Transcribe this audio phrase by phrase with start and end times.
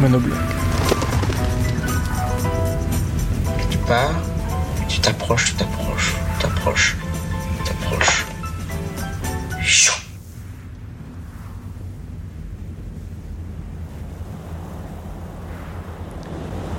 [0.00, 0.38] Monobloc.
[3.68, 4.14] Tu pars,
[4.88, 6.96] tu t'approches, tu t'approches, tu t'approches,
[7.56, 8.26] tu t'approches.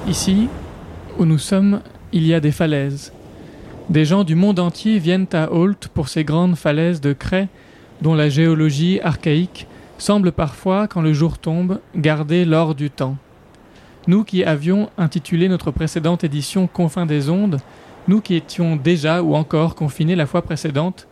[0.07, 0.47] Ici,
[1.17, 1.81] où nous sommes,
[2.13, 3.11] il y a des falaises.
[3.89, 7.49] Des gens du monde entier viennent à Holt pour ces grandes falaises de craie
[8.01, 9.67] dont la géologie archaïque
[9.99, 13.17] semble parfois, quand le jour tombe, garder l'or du temps.
[14.07, 17.59] Nous qui avions intitulé notre précédente édition Confins des ondes,
[18.07, 21.07] nous qui étions déjà ou encore confinés la fois précédente,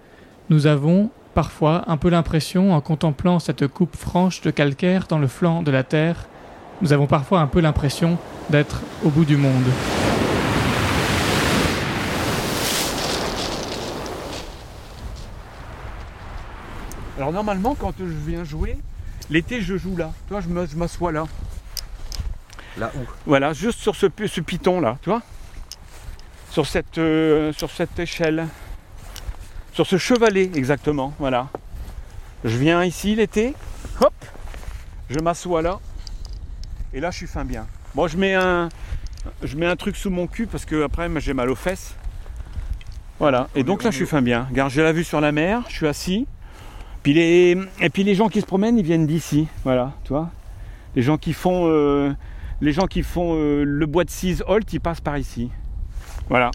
[0.50, 5.28] nous avons parfois un peu l'impression, en contemplant cette coupe franche de calcaire dans le
[5.28, 6.28] flanc de la Terre,
[6.82, 8.18] nous avons parfois un peu l'impression
[8.50, 9.66] d'être au bout du monde.
[17.28, 18.78] Alors normalement, quand je viens jouer,
[19.30, 20.14] l'été je joue là.
[20.30, 21.26] Toi, je m'assois là.
[22.78, 23.00] Là où?
[23.26, 25.22] Voilà, juste sur ce, pi- ce piton là, tu vois
[26.52, 28.48] sur cette, euh, sur cette échelle.
[29.74, 31.50] Sur ce chevalet, exactement, voilà.
[32.46, 33.54] Je viens ici l'été,
[34.00, 34.14] hop,
[35.10, 35.82] je m'assois là,
[36.94, 37.68] et là je suis fin bien.
[37.94, 38.70] Bon, je mets un,
[39.44, 41.94] je mets un truc sous mon cul parce que après moi, j'ai mal aux fesses.
[43.20, 44.48] Voilà, et donc là je suis fin bien.
[44.50, 46.26] Regarde, j'ai la vue sur la mer, je suis assis.
[47.08, 50.30] Puis les, et puis les gens qui se promènent, ils viennent d'ici, voilà, tu vois.
[50.94, 52.12] Les gens qui font, euh,
[52.60, 55.50] les gens qui font euh, le bois de Cise Holt, ils passent par ici.
[56.28, 56.52] Voilà.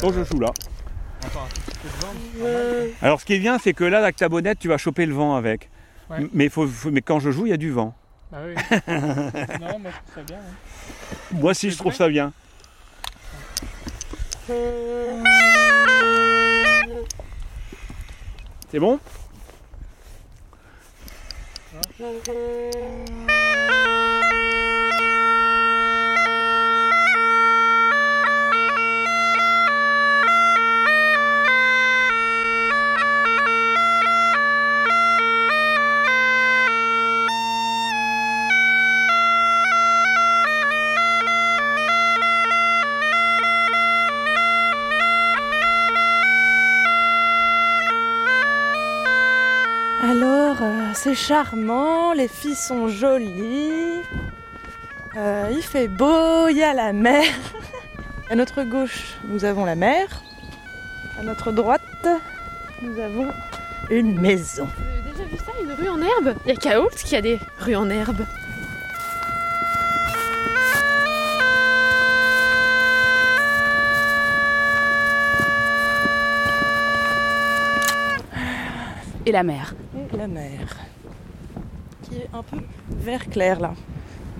[0.00, 0.50] Donc je joue là.
[3.00, 5.14] Alors ce qui est bien, c'est que là, avec ta bonnette, tu vas choper le
[5.14, 5.70] vent avec.
[6.10, 6.26] Ouais.
[6.32, 7.94] Mais, faut, faut- mais quand je joue, il y a du vent.
[8.32, 8.54] Bah oui.
[8.88, 10.38] non, moi je trouve ça bien.
[10.38, 11.30] hein.
[11.30, 12.32] Moi aussi, je trouve ça bien.
[18.72, 18.98] C'est bon?
[22.00, 23.33] Mm-hmm.
[51.04, 54.00] C'est charmant, les filles sont jolies.
[55.18, 57.26] Euh, il fait beau, il y a la mer.
[58.30, 60.22] À notre gauche, nous avons la mer.
[61.20, 62.08] À notre droite,
[62.80, 63.30] nous avons
[63.90, 64.66] une maison.
[64.78, 66.38] Vous avez déjà vu ça, une rue en herbe?
[66.46, 68.24] Il y a qu'à Holt qu'il y a des rues en herbe.
[79.26, 79.74] Et la mer.
[80.14, 80.78] Et la mer.
[82.14, 82.58] Qui est un peu
[82.90, 83.72] vert clair là.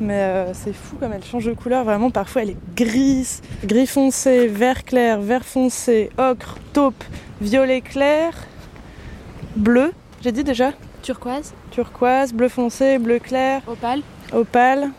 [0.00, 1.82] Mais euh, c'est fou comme elle change de couleur.
[1.82, 7.02] Vraiment, parfois elle est grise, gris foncé, vert clair, vert foncé, ocre, taupe,
[7.40, 8.32] violet clair,
[9.56, 9.92] bleu.
[10.22, 10.72] J'ai dit déjà?
[11.02, 14.02] Turquoise, Turquoise, bleu foncé, bleu clair, opale.
[14.32, 14.90] opale.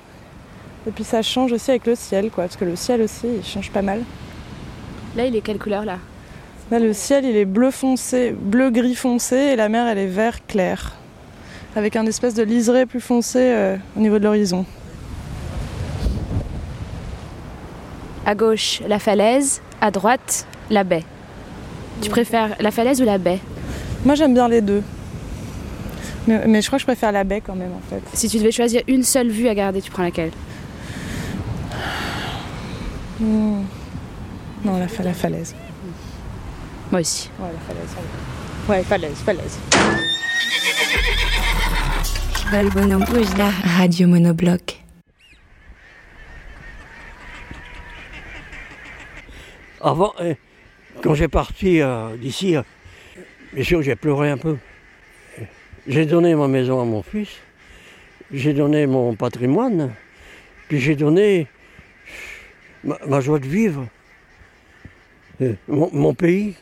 [0.85, 2.43] Et puis ça change aussi avec le ciel, quoi.
[2.43, 4.03] Parce que le ciel aussi, il change pas mal.
[5.15, 5.97] Là, il est quelle couleur là?
[6.71, 10.07] Là, le ciel, il est bleu foncé, bleu gris foncé, et la mer, elle est
[10.07, 10.95] vert clair,
[11.75, 14.65] avec un espèce de liseré plus foncé euh, au niveau de l'horizon.
[18.25, 19.61] À gauche, la falaise.
[19.81, 21.03] À droite, la baie.
[22.01, 23.39] Tu préfères la falaise ou la baie?
[24.05, 24.81] Moi, j'aime bien les deux.
[26.27, 28.01] Mais, mais je crois que je préfère la baie quand même, en fait.
[28.13, 30.31] Si tu devais choisir une seule vue à garder, tu prends laquelle?
[33.19, 33.61] Hmm.
[34.63, 35.53] Non, la, fa- la falaise.
[36.91, 37.29] Moi aussi.
[37.39, 37.95] Ouais, la falaise.
[38.67, 40.04] Ouais, falaise, falaise.
[42.51, 44.77] Radio Monobloc.
[49.81, 50.35] Avant, euh,
[51.01, 52.61] quand j'ai parti euh, d'ici, euh,
[53.51, 54.57] bien sûr j'ai pleuré un peu.
[55.87, 57.29] J'ai donné ma maison à mon fils,
[58.31, 59.91] j'ai donné mon patrimoine,
[60.67, 61.47] puis j'ai donné
[62.83, 63.87] ma, joie de vivre,
[65.67, 66.53] mon pays.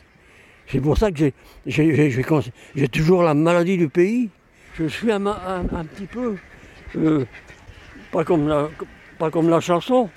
[0.66, 1.30] C'est pour ça que
[1.66, 4.30] j'ai toujours la maladie du pays.
[4.74, 6.36] Je suis un, ma- un- un petit peu,
[6.96, 7.24] euh,
[8.10, 8.68] pas, comme la,
[9.18, 10.08] pas comme la chanson,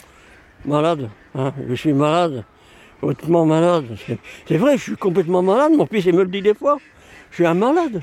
[0.66, 1.10] malade.
[1.36, 1.54] hein.
[1.70, 2.44] Je suis malade,
[3.02, 3.86] hautement malade.
[4.48, 5.74] C'est- vrai, je suis complètement malade.
[5.78, 6.78] Mon fils il me le dit des fois.
[7.32, 8.02] Je suis un malade.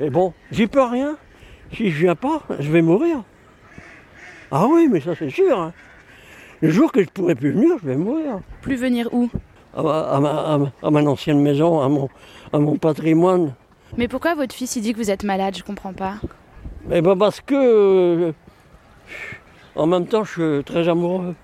[0.00, 1.16] Et bon, j'y peux rien.
[1.74, 3.22] Si je viens pas, je vais mourir.
[4.50, 5.58] Ah oui, mais ça c'est sûr.
[5.58, 5.72] hein.
[6.60, 8.40] Le jour que je pourrai plus venir, je vais mourir.
[8.60, 9.30] Plus venir où?
[9.74, 12.10] À ma, à ma- à ma- à ma ancienne maison, à mon,
[12.52, 13.54] à mon patrimoine.
[13.96, 15.56] Mais pourquoi votre fils il dit que vous êtes malade?
[15.56, 16.14] Je comprends pas.
[16.90, 18.32] Eh ben parce que, euh,
[19.76, 21.34] en même temps, je suis très amoureux.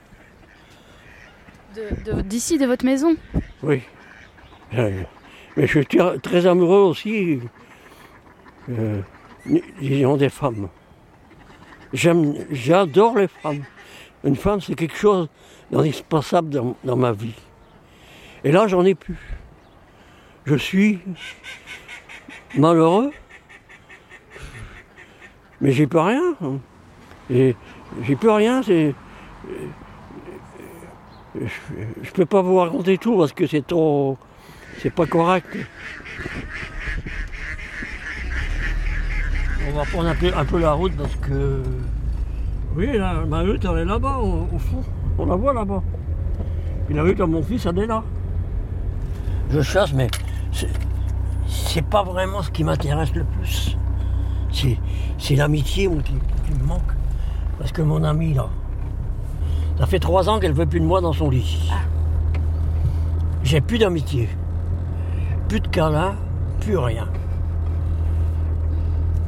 [1.76, 3.14] De- de- D'ici, de, votre maison?
[3.62, 3.82] Oui.
[4.74, 5.02] Euh,
[5.56, 7.40] Mais je suis très- très amoureux aussi,
[8.70, 9.00] euh,
[9.80, 10.68] disons, des femmes.
[11.92, 13.64] J'aime, j'adore les femmes.
[14.24, 15.28] Une femme, c'est quelque chose
[15.70, 17.34] d'indispensable dans, dans ma vie.
[18.44, 19.16] Et là, j'en ai plus.
[20.44, 21.00] Je suis
[22.56, 23.12] malheureux,
[25.60, 26.34] mais j'y peux rien.
[27.30, 27.54] Et
[28.02, 28.94] J'y peux rien, c'est.
[31.34, 34.18] Je ne peux pas vous raconter tout parce que c'est trop.
[34.78, 35.46] C'est pas correct.
[39.68, 41.62] On va prendre un peu, un peu la route parce que.
[42.76, 44.84] Oui, la, ma hutte, elle est là-bas, au, au fond.
[45.18, 45.82] On la voit là-bas.
[46.90, 48.04] Et la hutte à mon fils, elle est là.
[49.50, 50.08] Je chasse, mais
[51.48, 53.76] c'est- pas vraiment ce qui m'intéresse le plus.
[55.18, 56.12] C'est l'amitié qui,
[56.46, 56.92] qui me manque.
[57.58, 58.48] Parce que mon amie, là,
[59.78, 61.70] ça fait trois ans qu'elle veut plus de moi dans son lit.
[63.42, 64.28] J'ai plus d'amitié.
[65.48, 66.14] Plus de câlins,
[66.60, 67.08] plus rien.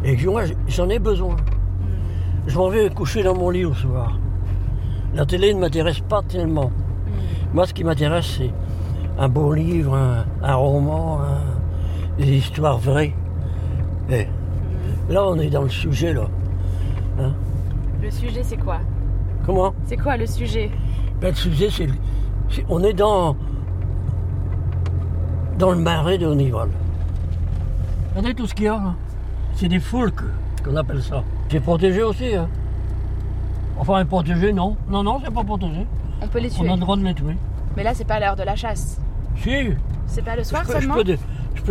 [0.04, 1.36] Et moi, j'en ai besoin.
[2.46, 4.18] Je m'en vais coucher dans mon lit au soir.
[5.14, 6.70] La télé ne m'intéresse pas tellement.
[7.52, 8.50] Moi, ce qui m'intéresse, c'est
[9.18, 11.49] un beau livre, un, un roman, un-
[12.20, 13.14] des histoires vraies.
[14.10, 14.26] Et
[15.08, 16.28] là, on est dans le sujet, là.
[17.18, 17.32] Hein?
[18.02, 18.78] Le sujet, c'est quoi?
[19.46, 19.74] Comment?
[19.86, 20.70] C'est quoi le sujet?
[21.20, 21.88] Ben, le sujet, c'est,
[22.68, 23.36] On est dans.
[25.58, 26.68] dans le marais de Nival.
[28.10, 28.94] Regardez tout ce qu'il y a, là.
[29.54, 30.24] C'est des foulques,
[30.64, 31.22] qu'on appelle ça.
[31.50, 32.48] C'est protégé aussi, hein.
[33.78, 34.76] Enfin, protégé, non.
[34.88, 35.86] Non, non, c'est pas protégé.
[36.22, 36.70] On peut les On tuer.
[36.70, 37.36] a le droit de les tuer.
[37.76, 39.00] Mais là, c'est pas l'heure de la chasse.
[39.36, 39.50] Si,
[40.06, 41.04] C'est pas le soir je peux, seulement je peux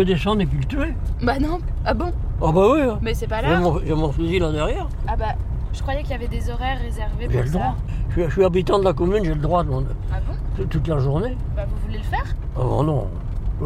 [0.05, 0.93] descendre et puis le tuer.
[1.23, 1.59] Bah non.
[1.85, 2.11] Ah bon?
[2.41, 2.99] Ah bah oui, hein.
[3.01, 4.87] Mais c'est pas J'ai mon, j'ai mon fusil là derrière.
[5.07, 5.33] Ah bah,
[5.73, 7.53] je croyais qu'il y avait des horaires réservés J'ai pour le ça.
[7.59, 7.75] droit.
[8.09, 9.69] Je suis, je suis habitant de la commune, j'ai le droit de,
[10.11, 10.33] Ah bon?
[10.55, 11.35] Toute- toute la journée.
[11.55, 12.25] Bah vous voulez le faire?
[12.59, 13.07] Oh non,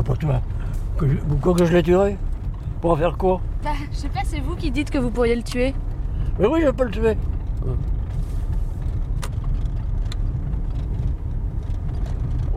[0.04, 0.42] pas toi.
[0.98, 2.18] Que je, pourquoi que je l'ai tué
[2.82, 3.40] Pour en faire quoi?
[3.64, 5.74] Bah, je sais pas, c'est vous qui dites que vous pourriez le tuer.
[6.40, 7.18] Mais oui, je peux le tuer.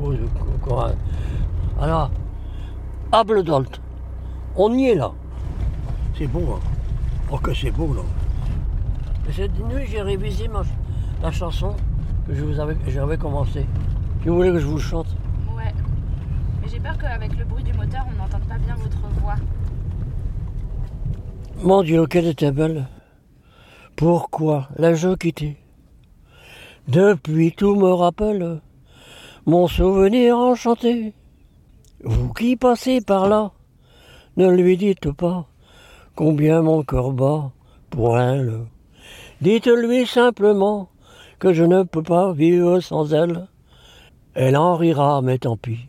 [0.02, 1.82] Oh, je-.
[1.82, 2.10] Alors,
[3.12, 3.80] Abledolt.
[4.56, 5.12] On y est là.
[6.16, 6.60] C'est beau, hein.
[7.30, 8.02] Oh, que c'est beau, là.
[9.28, 10.62] Et cette nuit, j'ai révisé ma,
[11.22, 11.74] la chanson
[12.26, 13.66] que je vous avais, j'avais commencé.
[14.22, 15.08] Si vous voulez que je vous chante?
[15.56, 15.72] Ouais.
[16.62, 19.36] Mais j'ai peur qu'avec le bruit du moteur, on n'entende pas bien votre voix.
[21.62, 22.86] Mon Dieu, qu'elle était belle.
[23.94, 25.56] Pourquoi l'ai-je quittée?
[26.88, 28.60] Depuis tout me rappelle
[29.46, 31.14] mon souvenir enchanté.
[32.06, 33.50] Vous qui passez par là,
[34.36, 35.48] ne lui dites pas
[36.14, 37.50] combien mon cœur bat
[37.90, 38.60] pour elle.
[39.40, 40.88] Dites-lui simplement
[41.40, 43.48] que je ne peux pas vivre sans elle.
[44.34, 45.88] Elle en rira, mais tant pis.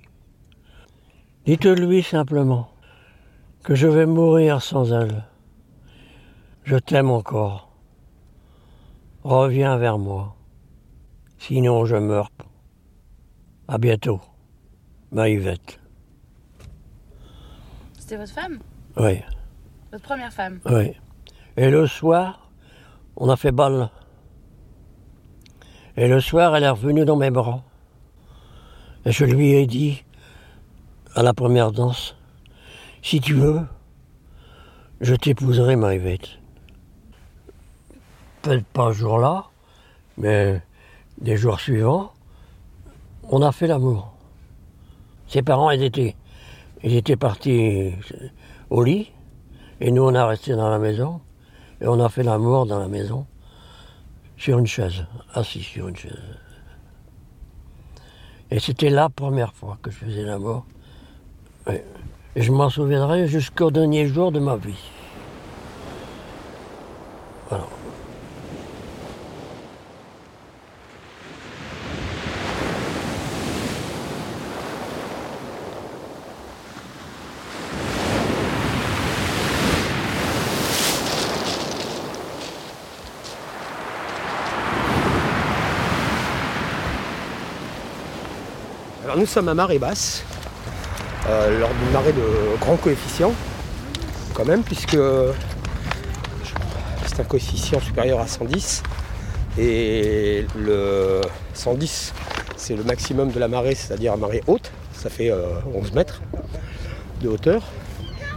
[1.45, 2.69] Dites-lui simplement
[3.63, 5.23] que je vais mourir sans elle.
[6.63, 7.69] Je t'aime encore.
[9.23, 10.35] Reviens vers moi.
[11.37, 12.31] Sinon je meurs.
[13.67, 14.19] À bientôt.
[15.11, 15.79] Ma Yvette.
[18.07, 18.59] C'était votre femme
[18.95, 19.21] Oui,
[19.91, 20.93] Votre première femme oui.
[21.57, 22.49] Et le soir,
[23.17, 23.89] on a fait balle.
[25.97, 27.65] Et le soir, elle est revenue dans mes bras.
[29.03, 30.05] Et je lui ai dit,
[31.15, 32.15] à la première danse,
[33.01, 33.59] si tu veux,
[35.01, 36.29] je t'épouserai, ma Yvette.
[38.41, 39.47] Peut-être pas ce jour-là,
[40.17, 40.61] mais
[41.19, 42.13] des jours suivants,
[43.23, 44.13] on a fait l'amour.
[45.27, 46.15] Ses parents, ils étaient,
[46.83, 47.93] ils étaient partis
[48.69, 49.11] au lit,
[49.79, 51.21] et nous, on a resté dans la maison,
[51.81, 53.25] et on a fait l'amour dans la maison,
[54.37, 56.19] sur une chaise, assis sur une chaise.
[58.49, 60.65] Et c'était la première fois que je faisais l'amour.
[61.67, 64.79] Et je m'en souviendrai jusqu'au dernier jour de ma vie.
[67.49, 67.65] Voilà.
[89.17, 90.23] Nous sommes à marée basse,
[91.27, 93.33] euh, lors d'une marée de grand coefficient,
[94.35, 94.99] quand même, puisque
[97.07, 98.83] c'est un coefficient supérieur à 110.
[99.57, 101.21] Et le
[101.55, 102.13] 110,
[102.57, 106.21] c'est le maximum de la marée, c'est-à-dire la marée haute, ça fait euh, 11 mètres
[107.23, 107.63] de hauteur.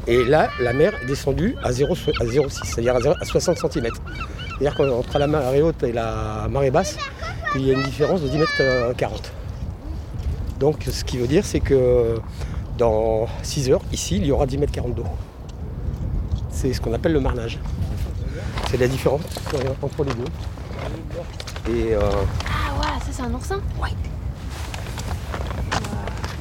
[0.07, 3.59] Et là, la mer est descendue à 0, à 0,6, c'est-à-dire à, 0 à 60
[3.71, 3.89] cm.
[4.49, 6.97] C'est-à-dire qu'entre la marée haute et la marée basse,
[7.55, 9.31] il y a une différence de 10 mètres euh, 40.
[10.61, 12.21] Donc ce qui veut dire c'est que
[12.77, 15.05] dans 6 heures, ici, il y aura 10 mètres 40 d'eau.
[16.51, 17.59] C'est ce qu'on appelle le marnage.
[18.71, 19.23] C'est la différence
[19.55, 20.25] euh, entre les deux.
[21.71, 22.01] Et euh,
[22.47, 23.91] Ah ouais, ça c'est un oursin Ouais.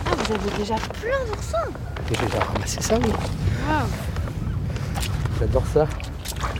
[0.06, 1.72] Ah, vous avez déjà plein d'oursins
[2.10, 3.12] j'ai déjà ramassé ça, oui.
[5.40, 5.88] J'adore ça.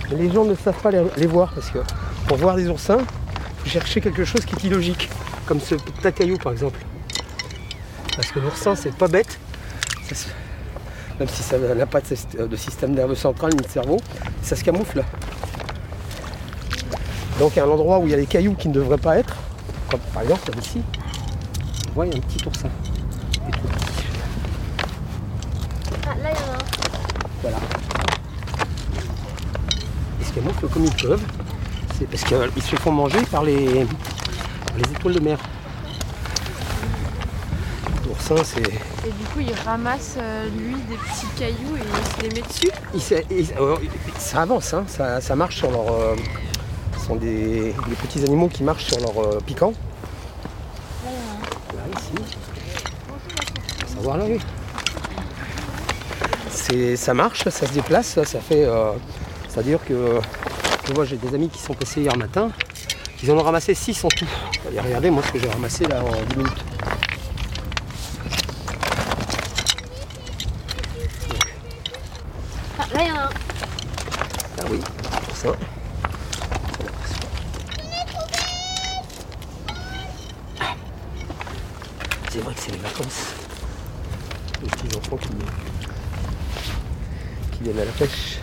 [0.10, 1.80] Mais les gens ne savent pas les, les voir parce que
[2.28, 5.10] pour voir des oursins, il faut chercher quelque chose qui est illogique.
[5.48, 6.80] Comme ce petit caillou par exemple.
[8.20, 9.40] Parce que l'oursin, c'est pas bête.
[11.20, 13.96] Même si ça n'a pas de, syst- de système nerveux central ni de cerveau,
[14.42, 15.06] ça se camoufle.
[17.40, 19.38] Donc à un endroit où il y a des cailloux qui ne devraient pas être,
[19.90, 20.82] comme par exemple ici,
[21.92, 22.68] on voit il y a un petit oursin.
[23.36, 24.04] Il est tout petit.
[26.06, 26.64] Ah, là il y en a un.
[27.42, 27.58] Voilà.
[30.20, 31.24] Ils se camouflent comme ils peuvent.
[31.98, 35.40] C'est parce qu'ils se font manger par les, par les étoiles de mer.
[38.38, 38.60] C'est.
[38.62, 42.48] Et du coup, il ramasse euh, lui des petits cailloux et il se les met
[42.48, 42.70] dessus.
[43.32, 43.76] il euh,
[44.20, 45.92] ça avance, hein, ça, ça marche sur leur.
[45.92, 46.16] euh,
[47.00, 49.74] ce sont des, des petits animaux qui marchent sur leur euh, piquant.
[51.06, 52.24] Là, ici.
[53.96, 54.40] Savoir là, oui.
[56.52, 58.68] C'est, ça marche, ça se déplace, ça, ça fait.
[59.48, 60.20] C'est-à-dire que.
[60.88, 62.50] Je vois, j'ai des amis qui sont passés hier matin.
[63.24, 64.28] Ils en ont ramassé 6 en tout.
[64.66, 66.64] Regardez, moi, ce que j'ai ramassé là en 10 minutes.
[72.78, 73.30] Ah, là il y en a un.
[74.60, 74.80] Ah oui,
[75.26, 75.50] pour ça.
[82.30, 83.34] C'est vrai que c'est les vacances.
[84.62, 85.30] Les petits enfants qui,
[87.58, 88.40] qui viennent à la pêche.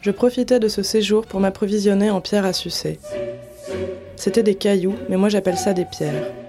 [0.00, 2.98] Je profitais de ce séjour pour m'approvisionner en pierres à sucer.
[4.16, 6.43] C'était des cailloux, mais moi j'appelle ça des pierres.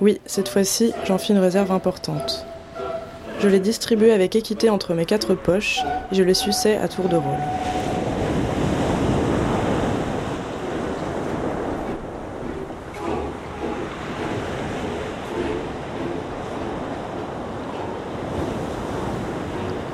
[0.00, 2.46] Oui, cette fois-ci, j'en fis une réserve importante.
[3.40, 5.80] Je les distribuais avec équité entre mes quatre poches
[6.12, 7.34] et je les suçais à tour de rôle.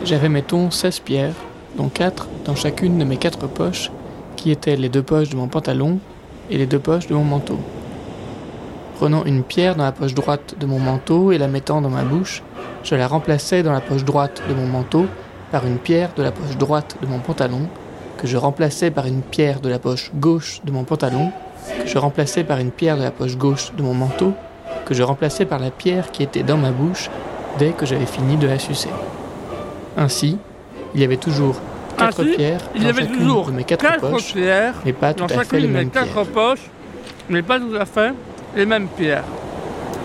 [0.04, 1.34] J'avais, mettons, 16 pierres,
[1.76, 3.90] dont 4 dans chacune de mes quatre poches,
[4.36, 5.98] qui étaient les deux poches de mon pantalon
[6.50, 7.58] et les deux poches de mon manteau.
[8.96, 12.02] Prenant une pierre dans la poche droite de mon manteau et la mettant dans ma
[12.02, 12.42] bouche,
[12.84, 15.06] je la remplaçais dans la poche droite de mon manteau
[15.50, 17.68] par une pierre de la poche droite de mon pantalon,
[18.18, 21.32] que je remplaçais par une pierre de la poche gauche de mon pantalon,
[21.82, 24.32] que je remplaçais par une pierre de la poche gauche de mon manteau,
[24.84, 27.10] que je remplaçais par la pierre qui était dans ma bouche
[27.58, 28.90] dès que j'avais fini de la sucer.
[29.96, 30.38] Ainsi,
[30.94, 31.56] il y avait toujours
[31.96, 34.74] quatre Ainsi, pierres il y dans avait chacune toujours de mes quatre, quatre poches, pierres
[34.84, 36.14] mais pas tout dans à fait les chacune de mes mêmes pierres.
[36.14, 36.70] quatre poches,
[37.28, 38.12] mais pas tout à fait
[38.56, 39.24] les mêmes pierres.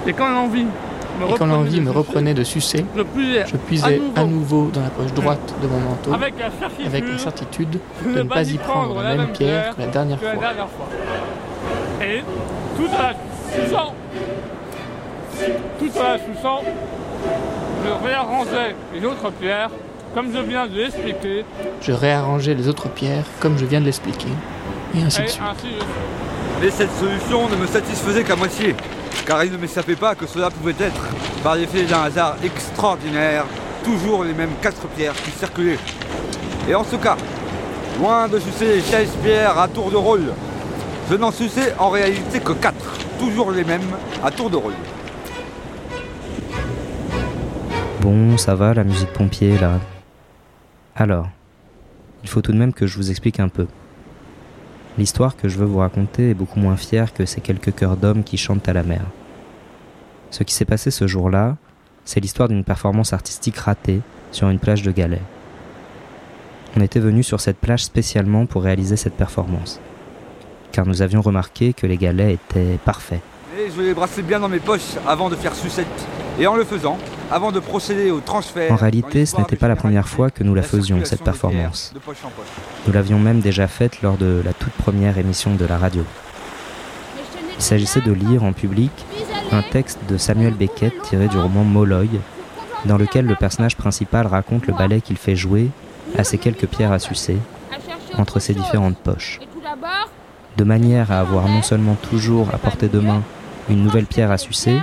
[0.07, 0.73] Et quand l'envie me Et
[1.19, 4.23] quand reprenait l'envie de me sucer, reprenait de sucer, je puisais, je puisais à à
[4.25, 8.09] nouveau, dans la poche droite de mon manteau, avec la certitude, avec la certitude de
[8.19, 10.41] ne pas y prendre la même pierre que la dernière que la fois.
[10.41, 10.87] dernière fois.
[12.01, 12.23] Et
[12.77, 13.13] tout en la
[13.53, 13.93] suçant,
[15.79, 16.61] tout en la suçant,
[17.85, 19.69] je réarrangeais les autres pierres,
[20.15, 21.45] comme je viens de l'expliquer,
[21.81, 24.29] Je réarrangeais les autres pierres comme je viens de l'expliquer,
[24.95, 25.41] et ainsi et de suite.
[25.43, 25.85] ainsi de suite.
[26.61, 28.75] Mais cette solution ne me satisfaisait qu'à moitié.
[29.25, 31.07] car il ne m'échappait pas que cela pouvait être,
[31.43, 33.45] par l'effet d'un hasard extraordinaire,
[33.83, 35.79] toujours les mêmes quatre pierres qui circulaient.
[36.67, 37.15] Et en ce cas,
[37.99, 40.33] loin de sucer les 16 pierres à tour de rôle,
[41.09, 44.73] je n'en suçais en réalité que quatre, toujours les mêmes à tour de rôle.
[48.01, 49.79] Bon, ça va la musique pompier là.
[50.95, 51.27] Alors,
[52.23, 53.67] il faut tout de même que je vous explique un peu.
[54.99, 58.21] L'histoire que je veux vous raconter est beaucoup moins fière que ces quelques chœurs d'hommes
[58.21, 58.99] qui chantent à la mer.
[60.29, 61.55] Ce qui s'est passé ce jour-là,
[62.03, 64.01] c'est l'histoire d'une performance artistique ratée
[64.33, 65.21] sur une plage de galets.
[66.75, 69.79] On était venu sur cette plage spécialement pour réaliser cette performance,
[70.73, 73.21] car nous avions remarqué que les galets étaient parfaits.
[73.57, 75.87] Et je les brassais bien dans mes poches avant de faire sucette.
[76.37, 76.97] Et en le faisant,
[77.31, 78.71] avant de procéder au transfert.
[78.71, 81.93] En réalité, ce n'était pas la première fois que nous la faisions, cette performance.
[82.87, 86.03] Nous l'avions même déjà faite lors de la toute première émission de la radio.
[87.57, 88.91] Il s'agissait de lire en public
[89.51, 92.09] un texte de Samuel Beckett tiré du roman Molloy,
[92.85, 95.69] dans lequel le personnage principal raconte le ballet qu'il fait jouer
[96.17, 97.37] à ses quelques pierres à sucer
[98.17, 99.39] entre ses différentes poches,
[100.57, 103.21] de manière à avoir non seulement toujours à portée de main
[103.69, 104.79] une nouvelle pierre à sucer,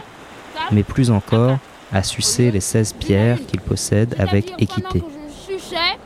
[0.71, 1.59] mais plus encore
[1.93, 5.02] à sucer les 16 pierres qu'il possède avec équité.
[5.28, 5.97] Je suçais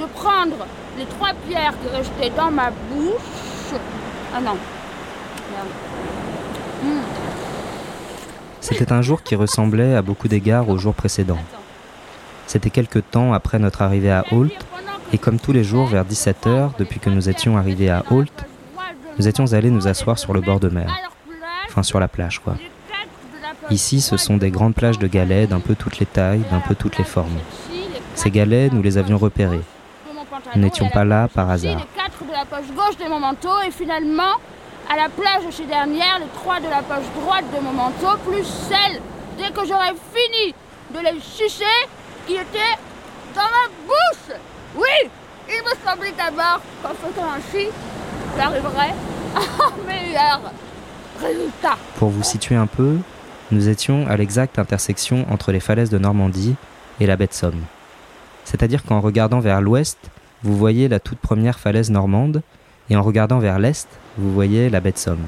[0.00, 0.66] de prendre
[0.98, 3.78] les trois pierres qui restaient dans ma bouche.
[4.34, 4.56] Ah non.
[6.82, 7.02] Merde.
[8.60, 11.38] C'était un jour qui ressemblait à beaucoup d'égards au jour précédent.
[12.46, 14.52] C'était quelque temps après notre arrivée à Holt,
[15.12, 18.32] et comme tous les jours vers 17h, depuis que nous étions arrivés à Holt,
[19.18, 20.94] nous étions allés nous asseoir sur le bord de mer.
[21.66, 22.56] Enfin, sur la plage, quoi.
[23.70, 26.74] Ici, ce sont des grandes plages de galets d'un peu toutes les tailles, d'un peu
[26.74, 27.38] toutes les formes.
[28.14, 29.60] Ces galets, nous les avions repérés.
[30.54, 31.76] Nous n'étions pas là par hasard.
[31.76, 34.34] Les quatre de la poche gauche de mon manteau et finalement,
[34.90, 38.16] à la plage de chez dernière, les trois de la poche droite de mon manteau,
[38.26, 39.00] plus celle,
[39.36, 40.54] dès que j'aurais fini
[40.94, 41.64] de les sucer,
[42.26, 42.78] qui étaient
[43.34, 44.36] dans ma bouche.
[44.76, 45.10] Oui,
[45.48, 47.66] il me semblait d'abord qu'en faisant ainsi,
[48.36, 48.94] j'arriverais
[49.36, 50.40] à un meilleur
[51.20, 51.76] résultat.
[51.96, 52.96] Pour vous situer un peu,
[53.50, 56.54] nous étions à l'exacte intersection entre les falaises de Normandie
[57.00, 57.62] et la baie de Somme.
[58.44, 59.98] C'est-à-dire qu'en regardant vers l'ouest,
[60.42, 62.42] vous voyez la toute première falaise normande,
[62.90, 65.26] et en regardant vers l'est, vous voyez la baie de Somme.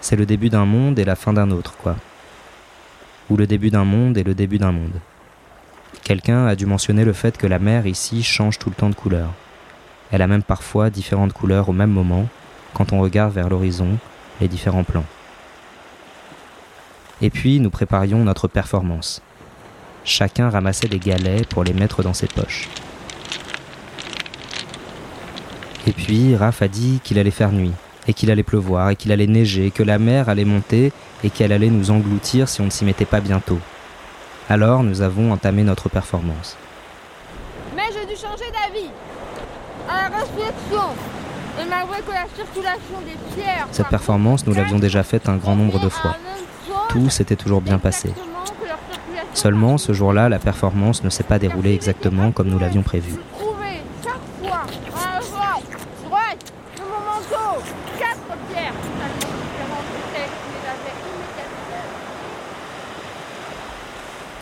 [0.00, 1.96] C'est le début d'un monde et la fin d'un autre, quoi.
[3.30, 5.00] Ou le début d'un monde et le début d'un monde.
[6.04, 8.94] Quelqu'un a dû mentionner le fait que la mer ici change tout le temps de
[8.94, 9.30] couleur.
[10.12, 12.28] Elle a même parfois différentes couleurs au même moment,
[12.74, 13.98] quand on regarde vers l'horizon
[14.40, 15.04] les différents plans.
[17.22, 19.22] Et puis nous préparions notre performance.
[20.04, 22.68] Chacun ramassait des galets pour les mettre dans ses poches.
[25.86, 27.72] Et puis Raph a dit qu'il allait faire nuit,
[28.08, 30.92] et qu'il allait pleuvoir, et qu'il allait neiger, que la mer allait monter,
[31.24, 33.60] et qu'elle allait nous engloutir si on ne s'y mettait pas bientôt.
[34.48, 36.56] Alors nous avons entamé notre performance.
[37.74, 38.90] Mais j'ai dû changer d'avis.
[39.88, 40.94] À la réflexion,
[42.06, 43.66] que la circulation des pierres.
[43.70, 46.16] Cette performance, nous l'avions déjà faite un grand nombre de fois.
[46.96, 48.10] Tout s'était toujours bien passé.
[49.34, 53.16] Seulement, ce jour-là, la performance ne s'est pas déroulée exactement comme nous l'avions prévu.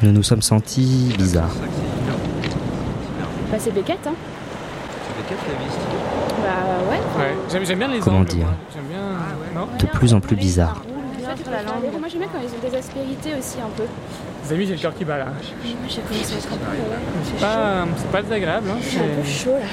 [0.03, 1.57] Nous nous sommes sentis bizarres.
[3.51, 4.15] Bah, c'est Beckett, hein.
[6.41, 6.51] Bah
[6.89, 6.99] ouais.
[7.19, 8.47] Ouais, j'aime bien les Comment angles, dire
[8.89, 9.01] bien.
[9.55, 10.84] Non De plus en plus bizarre.
[11.37, 13.85] Moi j'aime bien quand ils ont des aspérités aussi un peu.
[14.45, 15.25] Les amis, j'ai le cœur qui bat là.
[15.27, 15.35] Moi
[15.89, 16.67] j'ai commencé à être un peu.
[16.67, 18.69] ouais, C'est c'est pas, c'est pas désagréable.
[18.71, 18.79] Hein.
[18.83, 19.67] J'ai un peu c'est- chaud là.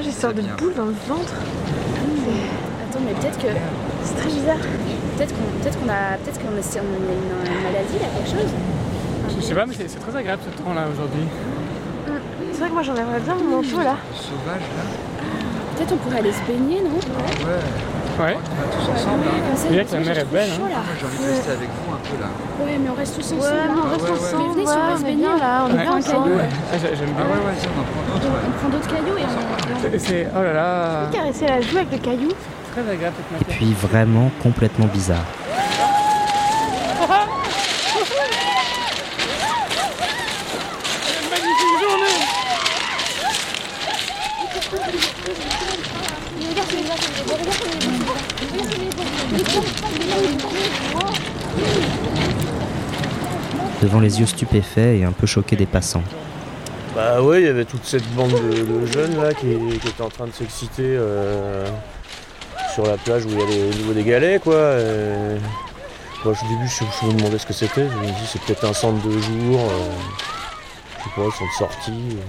[0.00, 1.32] J'ai une sorte de boule dans le ventre.
[1.34, 3.48] Attends, mais peut-être que.
[4.04, 4.56] C'est très bizarre.
[5.16, 6.16] Peut-être qu'on peut qu'on a.
[6.24, 8.50] Peut-être qu'on a, une, maladie là, quelque chose.
[9.36, 11.26] Je sais pas, mais c'est c'est très agréable ce temps là aujourd'hui.
[12.52, 13.96] C'est vrai que moi j'en aimerais bien mon manteau là.
[14.14, 14.84] Sauvage là
[15.76, 16.96] Peut-être on pourrait aller se baigner, non?
[16.96, 17.60] Ouais,
[18.20, 18.36] Ouais.
[19.70, 20.68] bien que la j'ai mer est belle, chaud, hein.
[20.68, 22.28] Moi j'ai envie de rester avec vous un peu là.
[22.66, 23.40] Ouais, mais on reste tous ensemble.
[23.40, 24.16] Ouais, mais on reste ouais, ouais.
[24.18, 24.42] ensemble.
[24.44, 25.16] Mais venez, si on baigner.
[25.16, 26.38] bien là, on prend bien un caillou.
[26.38, 27.24] Ah, J'aime Ah bien.
[27.24, 28.26] ouais, ouais, tiens, on en prend d'autres.
[28.26, 28.42] ouais.
[28.46, 29.80] On prend d'autres cailloux et on.
[29.90, 30.28] C'est- C'est.
[30.36, 31.08] Oh là là.
[31.12, 32.28] Caresser la joue avec le caillou.
[32.72, 33.56] Très agréable cette Et matière.
[33.56, 35.24] puis vraiment complètement bizarre.
[53.82, 56.02] Devant les yeux stupéfaits et un peu choqués des passants.
[56.94, 60.26] Bah ouais, il y avait toute cette bande de, jeunes là qui, étaient en train
[60.26, 61.66] de s'exciter euh,
[62.74, 64.74] sur la plage où il y a les, au niveau des galets quoi.
[66.24, 67.88] au début, je, je me demandais ce que c'était.
[67.88, 69.60] Je me dis, c'est peut-être un centre de jour.
[69.60, 69.90] Euh,
[70.98, 72.08] je sais pas, ils sont de sortie.
[72.10, 72.22] Euh.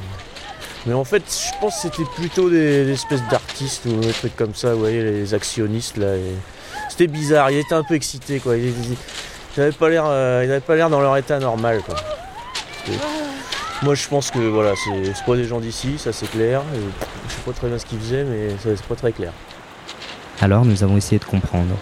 [0.86, 4.56] Mais en fait, je pense que c'était plutôt des, espèces d'artistes ou des trucs comme
[4.56, 6.16] ça, vous voyez, les actionnistes là.
[7.02, 8.56] C'était bizarre, ils étaient un peu excités quoi.
[8.56, 8.76] Ils,
[9.58, 11.96] n'avaient pas l'air, euh, pas l'air dans leur état normal quoi.
[13.82, 16.62] Moi je pense que voilà, c'est, pas des gens d'ici, ça c'est clair.
[17.28, 19.32] je sais pas très bien ce qu'ils faisaient, mais c'est pas très clair.
[20.42, 21.76] Alors nous avons essayé de comprendre.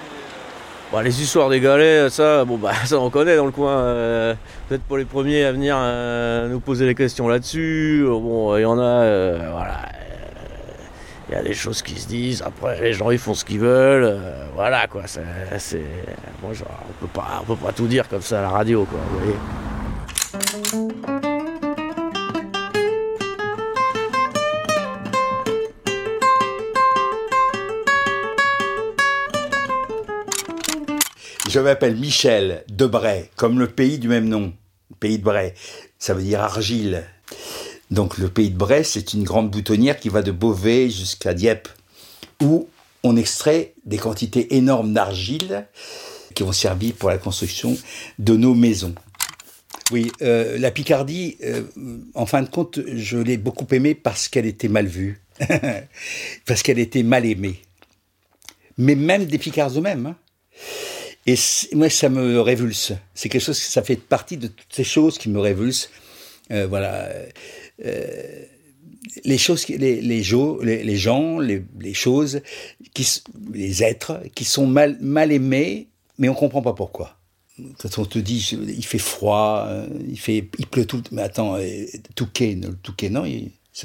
[0.93, 3.77] Bah, les histoires des galets, ça, bon bah ça on connaît dans le coin.
[3.77, 4.35] Euh,
[4.69, 8.05] peut-être pour les premiers à venir euh, nous poser des questions là-dessus.
[8.07, 9.81] Bon, il y en a, euh, voilà.
[11.29, 12.41] Il y a des choses qui se disent.
[12.41, 14.19] Après, les gens ils font ce qu'ils veulent.
[14.55, 15.03] voilà quoi.
[15.05, 15.21] C'est,
[16.43, 18.99] on peut pas, on peut pas tout dire comme ça à la radio quoi.
[19.11, 19.35] Vous voyez.
[31.49, 34.53] Je m'appelle Michel Debray, comme le pays du même nom,
[34.99, 35.53] pays de Bray.
[35.97, 37.03] Ça veut dire argile.
[37.91, 41.67] Donc le pays de Bray, c'est une grande boutonnière qui va de Beauvais jusqu'à Dieppe,
[42.41, 42.67] où
[43.03, 45.67] on extrait des quantités énormes d'argile
[46.35, 47.75] qui vont servir pour la construction
[48.19, 48.93] de nos maisons.
[49.91, 51.63] Oui, euh, la Picardie, euh,
[52.13, 55.19] en fin de compte, je l'ai beaucoup aimée parce qu'elle était mal vue,
[56.45, 57.59] parce qu'elle était mal aimée.
[58.77, 60.05] Mais même des Picards eux-mêmes.
[60.05, 60.15] Hein.
[61.25, 61.35] Et
[61.73, 62.93] moi, ça me révulse.
[63.15, 65.89] C'est quelque chose, ça fait partie de toutes ces choses qui me révulsent.
[66.51, 67.09] Euh, voilà.
[67.85, 68.43] Euh,
[69.23, 72.41] les choses, les, les, gens, les, choses,
[73.53, 75.87] les êtres qui sont mal, mal aimés,
[76.17, 77.15] mais on comprend pas pourquoi.
[77.79, 81.57] Quand on te dit, il fait froid, euh, il fait, il pleut tout, mais attends,
[82.15, 83.25] Touquet, le Touquet, non,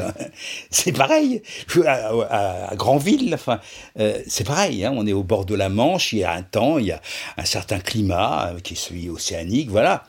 [0.70, 1.42] c'est pareil.
[1.86, 3.60] À, à, Grandville, enfin,
[3.98, 4.84] euh, c'est pareil.
[4.84, 4.92] Hein.
[4.96, 6.12] on est au bord de la Manche.
[6.12, 7.00] Il y a un temps, il y a
[7.36, 10.04] un certain climat euh, qui est celui océanique, voilà,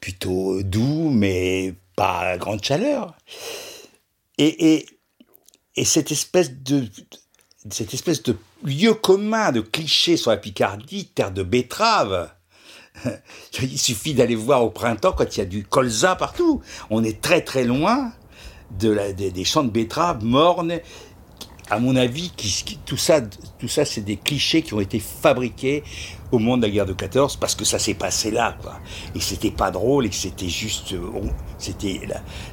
[0.00, 3.14] plutôt doux, mais pas grande chaleur.
[4.38, 4.86] Et, et,
[5.76, 6.88] et cette espèce de
[7.70, 12.30] cette espèce de lieu commun de clichés sur la Picardie, terre de betteraves.
[13.62, 16.62] Il suffit d'aller voir au printemps quand il y a du colza partout.
[16.90, 18.12] On est très très loin
[18.78, 20.78] de la, des, champs de betteraves mornes.
[21.70, 22.30] À mon avis,
[22.84, 23.20] tout ça,
[23.58, 25.82] tout ça, c'est des clichés qui ont été fabriqués
[26.30, 28.78] au moment de la guerre de 14 parce que ça s'est passé là, quoi.
[29.14, 30.94] Et c'était pas drôle et c'était juste,
[31.58, 32.02] c'était,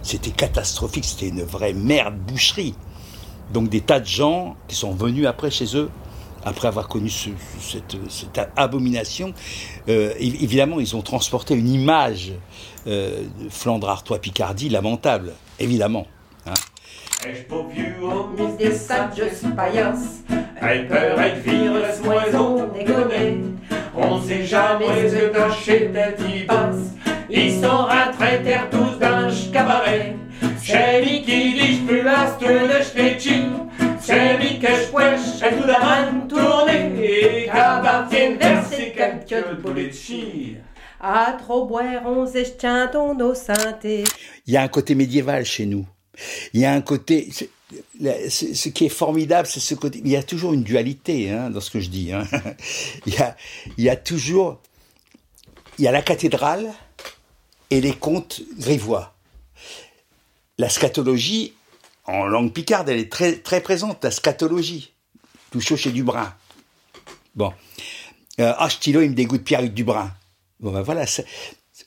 [0.01, 2.75] c'était catastrophique, c'était une vraie merde boucherie.
[3.53, 5.89] Donc des tas de gens qui sont venus après chez eux,
[6.45, 9.33] après avoir connu cette, abomination,
[9.89, 12.31] euh, évidemment, ils ont transporté une image
[12.87, 16.07] euh, de Flandre, Artois, Picardie lamentable évidemment.
[17.23, 17.93] Ai-je pour vieux
[18.35, 19.21] mis des sages
[19.55, 20.23] paillasses?
[20.59, 23.41] Elle peur être virus, moison, déconner.
[23.95, 26.95] On sait jamais ce que chez des basse
[27.29, 30.15] Ils sont retraités tous d'un cabaret.
[30.63, 36.09] Chez lui qui dit j'peux l'aste de j'fais Chez lui que j'pouèche et tout la
[36.27, 40.57] tourner Et qu'appartiennent verser quelques boulets de chire
[41.03, 44.03] à trop boire, on s'échantons nos synthés.
[44.45, 45.83] Il y a un côté médiéval chez nous.
[46.53, 47.29] Il y a un côté.
[48.29, 50.01] Ce qui est formidable, c'est ce côté.
[50.03, 52.11] Il y a toujours une dualité hein, dans ce que je dis.
[52.11, 52.27] Hein.
[53.05, 53.35] Il, y a,
[53.77, 54.59] il y a toujours.
[55.77, 56.71] Il y a la cathédrale
[57.69, 59.15] et les contes grivois.
[60.57, 61.53] La scatologie,
[62.05, 64.91] en langue picarde, elle est très, très présente, la scatologie.
[65.49, 66.35] Tout chaud chez Dubrin.
[67.35, 67.53] Bon.
[68.39, 70.11] Euh, ah, stylo, il me dégoûte Pierre Dubrin.
[70.59, 71.05] Bon ben voilà,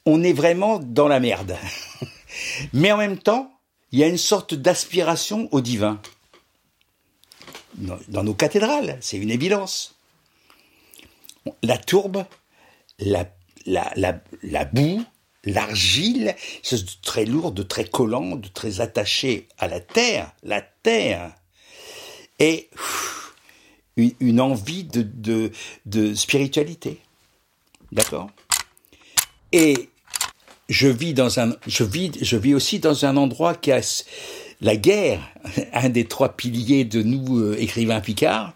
[0.05, 1.57] on est vraiment dans la merde.
[2.73, 3.54] Mais en même temps,
[3.95, 6.03] il y a une sorte d'aspiration au divin.
[7.77, 9.95] Dans nos cathédrales, c'est une évidence.
[11.63, 12.25] La tourbe,
[12.99, 13.31] la,
[14.65, 15.05] boue,
[15.45, 21.33] l'argile, c'est très lourd, de très collant, de très attaché à la terre, la terre.
[22.41, 22.71] Et
[23.97, 25.53] une, envie de, de,
[25.87, 27.01] de spiritualité.
[27.93, 28.29] D'accord?
[29.53, 29.89] Et
[30.69, 33.81] je vis dans un, je vis, je vis aussi dans un endroit qui a
[34.61, 35.21] la guerre,
[35.73, 38.55] un des trois piliers de nous euh, écrivains Picard.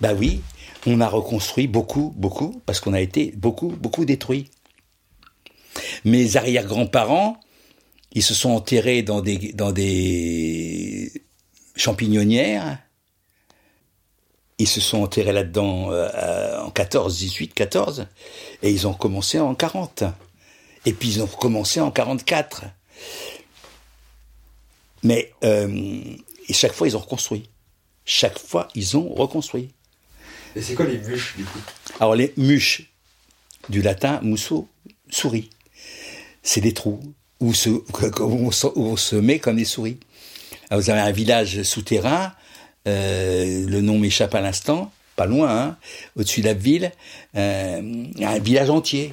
[0.00, 0.40] Ben oui,
[0.86, 4.50] on a reconstruit beaucoup, beaucoup, parce qu'on a été beaucoup, beaucoup détruit.
[6.04, 7.38] Mes arrière-grands-parents,
[8.12, 11.12] ils se sont enterrés dans des, dans des
[11.76, 12.78] champignonnières.
[14.58, 18.06] Ils se sont enterrés là-dedans euh, en 14, 18, 14.
[18.62, 20.04] Et ils ont commencé en 40.
[20.88, 22.64] Et puis ils ont recommencé en 44.
[25.02, 26.16] Mais euh,
[26.48, 27.50] et chaque fois, ils ont reconstruit.
[28.06, 29.68] Chaque fois, ils ont reconstruit.
[30.56, 31.58] Et c'est quoi les muches, du coup?
[32.00, 32.90] Alors, les muches,
[33.68, 34.66] du latin musso,
[35.10, 35.50] souris.
[36.42, 37.02] C'est des trous
[37.40, 37.68] où, se,
[38.22, 39.98] on, se, met comme des souris.
[40.70, 42.32] vous avez un village souterrain,
[42.86, 45.76] euh, le nom m'échappe à l'instant, pas loin, hein,
[46.16, 46.92] au-dessus de la ville,
[47.36, 49.12] euh, un village entier,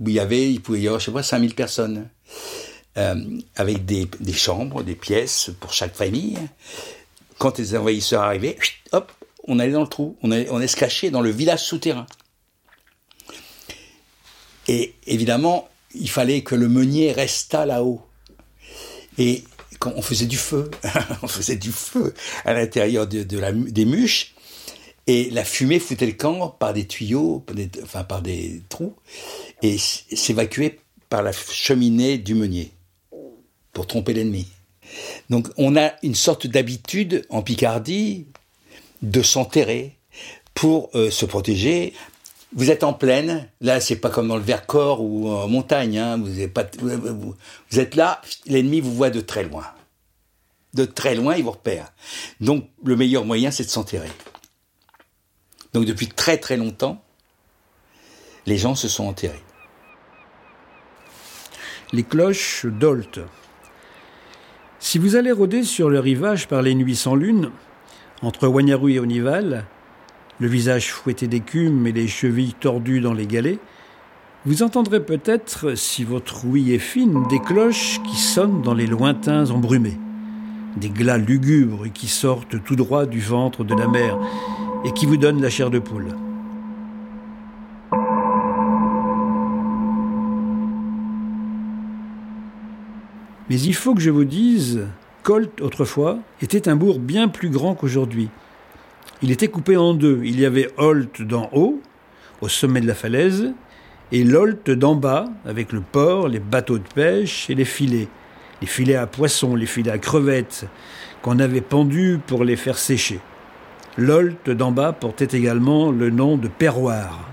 [0.00, 2.08] où il y pouvait y avoir, je sais pas, 5000 personnes,
[2.96, 3.14] euh,
[3.54, 6.38] avec des, des, chambres, des pièces pour chaque famille.
[7.38, 8.58] Quand les envahisseurs arrivaient,
[8.92, 9.12] hop,
[9.44, 12.06] on allait dans le trou, on allait, on allait se cacher dans le village souterrain.
[14.68, 18.02] Et évidemment, il fallait que le meunier restât là-haut.
[19.18, 19.44] Et
[19.78, 20.70] quand on faisait du feu,
[21.22, 24.34] on faisait du feu à l'intérieur de, la, des mûches,
[25.10, 27.44] et la fumée foutait le camp par des tuyaux,
[27.82, 28.94] enfin par des trous,
[29.60, 32.70] et s'évacuait par la cheminée du meunier
[33.72, 34.46] pour tromper l'ennemi.
[35.28, 38.28] Donc on a une sorte d'habitude en Picardie
[39.02, 39.96] de s'enterrer
[40.54, 41.92] pour euh, se protéger.
[42.54, 46.18] Vous êtes en plaine, là c'est pas comme dans le Vercors ou en montagne, hein.
[46.18, 47.34] vous, pas, vous,
[47.80, 49.66] êtes là, l'ennemi vous voit de très loin.
[50.74, 51.92] De très loin, il vous repère.
[52.40, 54.10] Donc le meilleur moyen c'est de s'enterrer.
[55.72, 57.02] Donc depuis très très longtemps,
[58.46, 59.42] les gens se sont enterrés.
[61.92, 63.20] Les cloches d'Olt.
[64.78, 67.50] Si vous allez rôder sur le rivage par les nuits sans lune,
[68.22, 69.66] entre Wagnaru et Onival,
[70.38, 73.58] le visage fouetté d'écume et les chevilles tordues dans les galets,
[74.46, 79.50] vous entendrez peut-être, si votre ouïe est fine, des cloches qui sonnent dans les lointains
[79.50, 79.98] embrumés,
[80.76, 84.18] des glas lugubres qui sortent tout droit du ventre de la mer
[84.84, 86.08] et qui vous donnent la chair de poule.
[93.50, 94.86] Mais il faut que je vous dise,
[95.24, 98.28] Colt, autrefois, était un bourg bien plus grand qu'aujourd'hui.
[99.22, 100.20] Il était coupé en deux.
[100.24, 101.80] Il y avait Holt d'en haut,
[102.40, 103.52] au sommet de la falaise,
[104.12, 108.08] et l'Holt d'en bas, avec le port, les bateaux de pêche et les filets.
[108.60, 110.66] Les filets à poissons, les filets à crevettes,
[111.20, 113.20] qu'on avait pendus pour les faire sécher.
[113.98, 117.28] L'Holt d'en bas portait également le nom de perroir.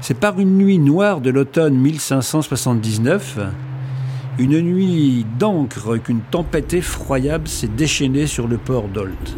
[0.00, 3.38] C'est par une nuit noire de l'automne 1579,
[4.38, 9.36] une nuit d'encre qu'une tempête effroyable s'est déchaînée sur le port d'Olt.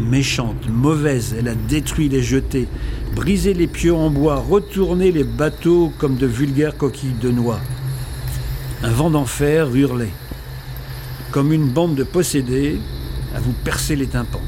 [0.00, 2.66] Méchante, mauvaise, elle a détruit les jetés,
[3.14, 7.60] brisé les pieux en bois, retourné les bateaux comme de vulgaires coquilles de noix.
[8.82, 10.10] Un vent d'enfer hurlait,
[11.30, 12.78] comme une bande de possédés
[13.34, 14.42] à vous percer les tympans.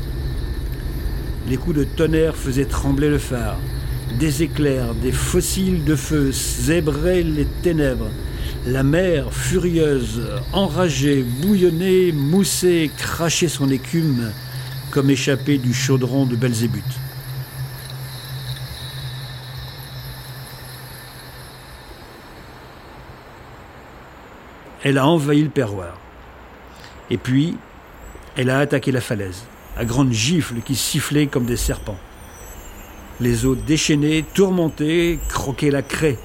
[1.48, 3.58] Les coups de tonnerre faisaient trembler le phare
[4.18, 8.10] des éclairs, des fossiles de feu zébraient les ténèbres.
[8.66, 14.30] La mer, furieuse, enragée, bouillonnait, moussait, crachait son écume
[14.90, 16.84] comme échappée du chaudron de Belzébuth.
[24.84, 25.98] Elle a envahi le perroir.
[27.12, 27.58] Et puis,
[28.36, 29.44] elle a attaqué la falaise,
[29.76, 31.98] à grandes gifles qui sifflaient comme des serpents.
[33.20, 36.18] Les eaux déchaînées, tourmentées, croquaient la craie,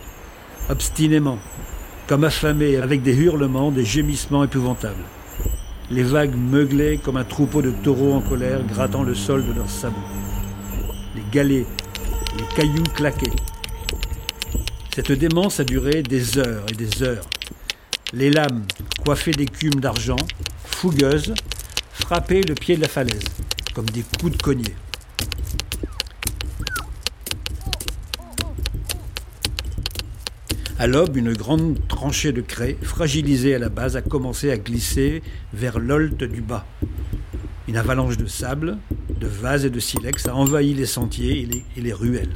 [0.70, 1.40] obstinément,
[2.08, 5.04] comme affamées, avec des hurlements, des gémissements épouvantables.
[5.92, 9.70] Les vagues meuglaient comme un troupeau de taureaux en colère, grattant le sol de leurs
[9.70, 9.98] sabots.
[11.18, 11.68] Les galets,
[12.38, 13.36] les cailloux claquaient.
[14.96, 17.26] Cette démence a duré des heures et des heures.
[18.14, 18.64] Les lames,
[19.04, 20.16] coiffées d'écume d'argent,
[20.78, 21.34] fougueuses,
[21.92, 23.24] frappaient le pied de la falaise,
[23.74, 24.76] comme des coups de collier.
[30.78, 35.24] À l'aube, une grande tranchée de craie, fragilisée à la base, a commencé à glisser
[35.52, 36.68] vers l'olte du bas.
[37.68, 38.78] Une avalanche de sable,
[39.10, 42.36] de vases et de silex a envahi les sentiers et les ruelles,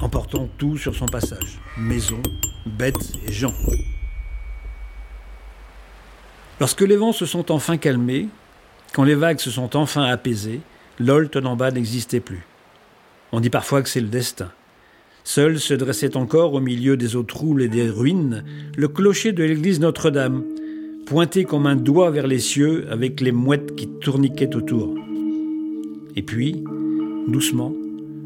[0.00, 2.22] emportant tout sur son passage maisons,
[2.66, 3.54] bêtes et gens.
[6.58, 8.28] Lorsque les vents se sont enfin calmés,
[8.94, 10.60] quand les vagues se sont enfin apaisées,
[10.98, 12.46] l'Olt d'en bas n'existait plus.
[13.32, 14.50] On dit parfois que c'est le destin.
[15.22, 18.44] Seul se dressait encore au milieu des eaux troubles et des ruines
[18.76, 20.44] le clocher de l'église Notre-Dame,
[21.04, 24.94] pointé comme un doigt vers les cieux avec les mouettes qui tourniquaient autour.
[26.14, 26.64] Et puis,
[27.28, 27.74] doucement,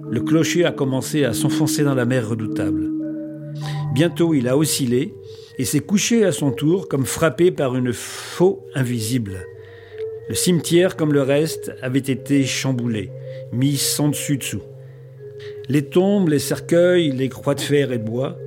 [0.09, 2.91] le clocher a commencé à s'enfoncer dans la mer redoutable.
[3.93, 5.15] Bientôt il a oscillé
[5.61, 9.45] et s'est couché à son tour comme frappé par une faux invisible.
[10.31, 13.11] Le cimetière, comme le reste, avait été chamboulé,
[13.53, 14.63] mis sans dessus-dessous.
[15.69, 18.39] Les tombes, les cercueils, les croix de fer et de bois,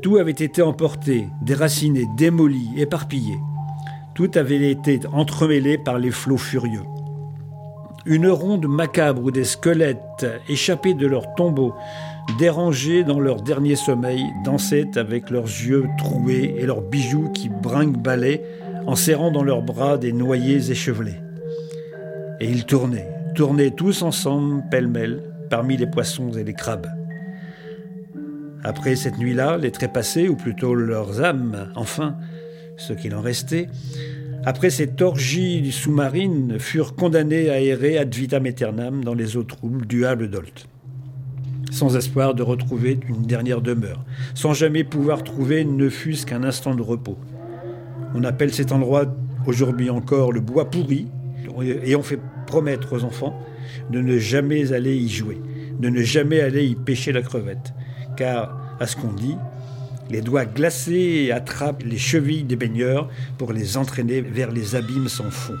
[0.00, 3.34] tout avait été emporté, déraciné, démoli, éparpillé.
[4.14, 6.86] Tout avait été entremêlé par les flots furieux.
[8.06, 11.74] Une ronde macabre où des squelettes échappés de leurs tombeaux,
[12.36, 18.42] dérangés dans leur dernier sommeil, dansaient avec leurs yeux troués et leurs bijoux qui brinque-ballaient
[18.86, 21.20] en serrant dans leurs bras des noyés échevelés.
[22.40, 26.88] Et ils tournaient, tournaient tous ensemble, pêle-mêle, parmi les poissons et les crabes.
[28.64, 32.16] Après cette nuit-là, les trépassés, ou plutôt leurs âmes, enfin,
[32.76, 33.68] ce qu'il en restait,
[34.44, 39.86] après cette orgie sous-marine, furent condamnés à errer ad vitam aeternam dans les eaux troubles
[39.86, 40.66] du Hable d'Olt,
[41.70, 44.04] sans espoir de retrouver une dernière demeure,
[44.34, 47.18] sans jamais pouvoir trouver ne fût-ce qu'un instant de repos.
[48.14, 49.06] On appelle cet endroit
[49.46, 51.06] aujourd'hui encore le bois pourri,
[51.84, 53.38] et on fait promettre aux enfants
[53.90, 55.40] de ne jamais aller y jouer,
[55.78, 57.72] de ne jamais aller y pêcher la crevette,
[58.16, 59.36] car, à ce qu'on dit,
[60.10, 65.30] les doigts glacés attrapent les chevilles des baigneurs pour les entraîner vers les abîmes sans
[65.30, 65.56] fond.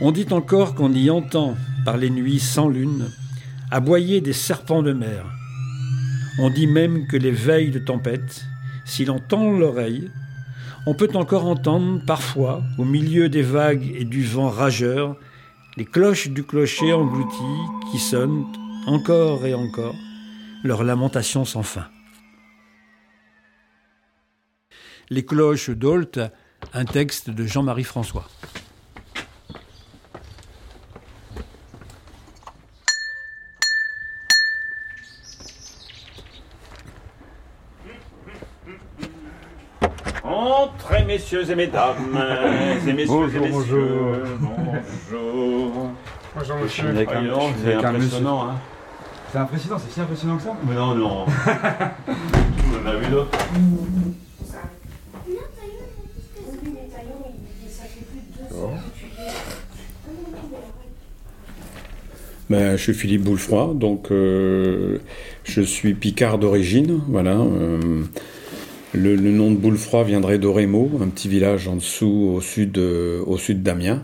[0.00, 3.08] On dit encore qu'on y entend, par les nuits sans lune,
[3.72, 5.24] aboyer des serpents de mer.
[6.38, 8.44] On dit même que les veilles de tempête,
[8.84, 10.10] si l'on tend l'oreille,
[10.84, 15.16] on peut encore entendre parfois, au milieu des vagues et du vent rageur,
[15.78, 17.42] les cloches du clocher englouti
[17.90, 18.44] qui sonnent
[18.86, 19.94] encore et encore
[20.62, 21.86] leur lamentation sans fin.
[25.08, 26.20] Les cloches d'Olt,
[26.74, 28.28] un texte de Jean-Marie François.
[40.42, 41.96] Entrez, messieurs et mesdames,
[42.88, 44.24] et messieurs Bonjour, et messieurs.
[44.40, 45.90] bonjour.
[46.34, 46.56] Bonjour.
[46.60, 46.88] monsieur.
[46.88, 48.54] Avec un- Voyons, c'est impressionnant, hein.
[49.30, 51.26] C'est impressionnant, c'est si impressionnant que ça Mais non, non.
[51.26, 53.38] On en a vu d'autres.
[62.50, 64.98] Ben, je suis Philippe Boulefroy, donc euh,
[65.44, 67.00] je suis picard d'origine.
[67.08, 67.36] Voilà.
[67.36, 68.02] euh,
[68.94, 73.22] le, le nom de Boulefroy viendrait d'Orémo, un petit village en dessous, au sud, euh,
[73.26, 74.02] au sud d'Amiens.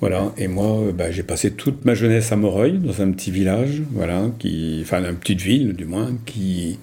[0.00, 0.32] Voilà.
[0.36, 3.82] Et moi, euh, ben, j'ai passé toute ma jeunesse à Moreuil, dans un petit village,
[3.92, 6.78] voilà, qui, enfin, une petite ville, du moins, qui,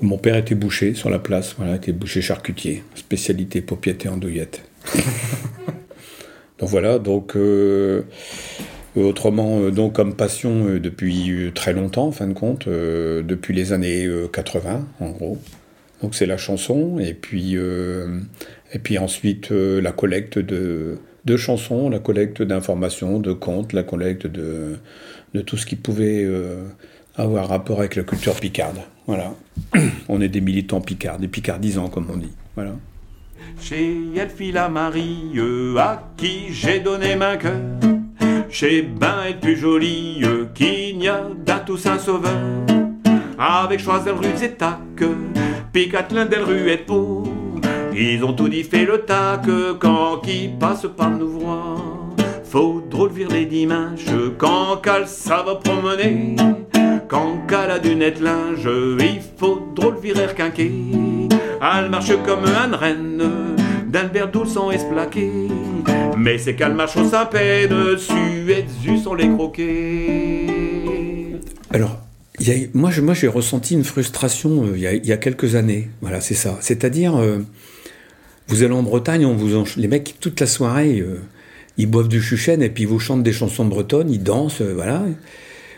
[0.00, 4.08] où mon père était boucher sur la place, voilà, était boucher charcutier, spécialité paupiette et
[4.08, 4.62] andouillette.
[6.58, 7.36] donc voilà, donc.
[7.36, 8.02] euh,
[8.96, 14.06] Autrement, euh, donc comme passion depuis très longtemps, en fin de compte, depuis les années
[14.06, 15.38] euh, 80, en gros.
[16.04, 18.20] Donc c'est la chanson, et puis, euh,
[18.74, 23.84] et puis ensuite euh, la collecte de, de chansons, la collecte d'informations, de contes, la
[23.84, 24.76] collecte de,
[25.32, 26.64] de tout ce qui pouvait euh,
[27.16, 28.76] avoir rapport avec la culture picarde.
[29.06, 29.32] Voilà.
[30.10, 32.32] On est des militants picards, des picardisants comme on dit.
[32.54, 32.72] Voilà.
[33.58, 35.32] Chez Elfila Marie,
[35.78, 37.62] à qui j'ai donné ma cœur.
[38.50, 42.36] Chez Ben est plus joli euh, qu'il n'y a d'un Toussaint Sauveur.
[43.38, 44.34] Avec Choisel rue
[45.74, 47.24] Zétac, Picatlin del rue et Pau.
[47.94, 49.46] Ils ont tout dit fait le tac
[49.78, 51.82] quand qui passe par nous voir.
[52.44, 54.06] Faut drôle vire les dimanches
[54.38, 56.36] quand qu'elle ça va promener.
[57.08, 60.72] Quand qu'elle a du net linge, il faut drôle virer quinquer.
[61.60, 63.22] Elle marche comme un renne,
[63.86, 65.30] d'Albert Doulson esplaqué.
[66.16, 70.46] Mais c'est qu'elle marche au dessus et dessus sont les croquets.
[71.72, 72.03] Alors,
[72.74, 75.88] moi, moi, j'ai ressenti une frustration euh, il y, a, quelques années.
[76.00, 76.58] Voilà, c'est ça.
[76.60, 77.38] C'est-à-dire, euh,
[78.48, 81.20] vous allez en Bretagne, on vous les mecs, toute la soirée, euh,
[81.78, 85.04] ils boivent du chuchen et puis ils vous chantent des chansons bretonnes, ils dansent, voilà.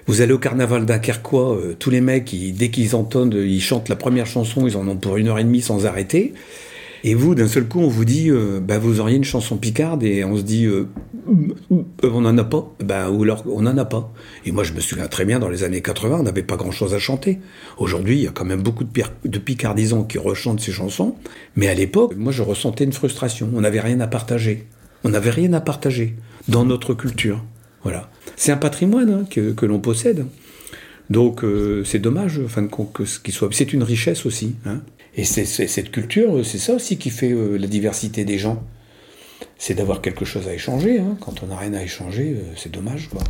[0.07, 4.26] Vous allez au carnaval dunkerquois, tous les mecs, dès qu'ils entendent, ils chantent la première
[4.26, 6.33] chanson, ils en ont pour une heure et demie sans arrêter.
[7.09, 10.03] Et vous, d'un seul coup, on vous dit, euh, bah, vous auriez une chanson picarde,
[10.03, 10.88] et on se dit, euh,
[11.71, 12.75] euh, on n'en a pas.
[12.85, 14.12] Bah, ou alors, on n'en a pas.
[14.45, 16.95] Et moi, je me souviens très bien, dans les années 80, on n'avait pas grand-chose
[16.95, 17.39] à chanter.
[17.78, 18.91] Aujourd'hui, il y a quand même beaucoup de,
[19.24, 21.14] de picardisants qui rechantent ces chansons.
[21.55, 23.51] Mais à l'époque, moi, je ressentais une frustration.
[23.55, 24.66] On n'avait rien à partager.
[25.05, 26.16] On n'avait rien à partager
[26.49, 27.45] dans notre culture.
[27.85, 28.11] Voilà.
[28.35, 30.26] C'est un patrimoine hein, que, l'on possède.
[31.09, 31.45] Donc
[31.85, 33.49] c'est dommage, fin de compte, que ce qui soit.
[33.53, 34.57] C'est une richesse aussi.
[34.66, 34.80] hein.
[35.19, 38.62] Et cette culture, c'est ça aussi qui fait euh, la diversité des gens.
[39.57, 41.01] C'est d'avoir quelque chose à échanger.
[41.01, 41.17] hein.
[41.21, 43.09] Quand on n'a rien à échanger, euh, c'est dommage.
[43.09, 43.23] Quoi.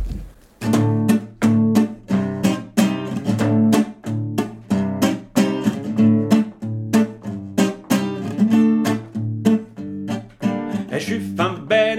[10.91, 11.97] Et je suis fin ben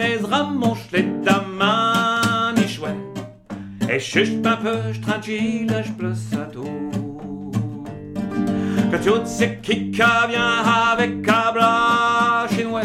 [8.90, 12.80] Que tu sais qui vient avec cabra chinois.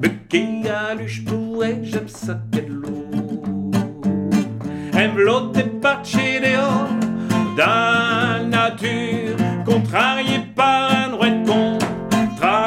[0.00, 3.08] Mais qui a lu, je pourrais, j'aime ça de l'eau.
[4.92, 6.88] tremblote par chez dehors,
[7.56, 12.58] la nature, contrarié par un droit de contracture.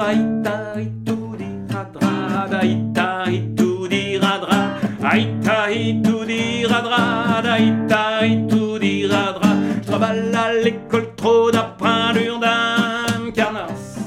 [0.00, 4.60] Aïta, itou, diradra, daïta, itou, diradra,
[5.02, 9.39] aïta, itou, diradra, daïta, itou, diradra.
[9.39, 9.39] Je
[10.00, 13.98] travaille à l'école trop d'apprendre d'un carnasse.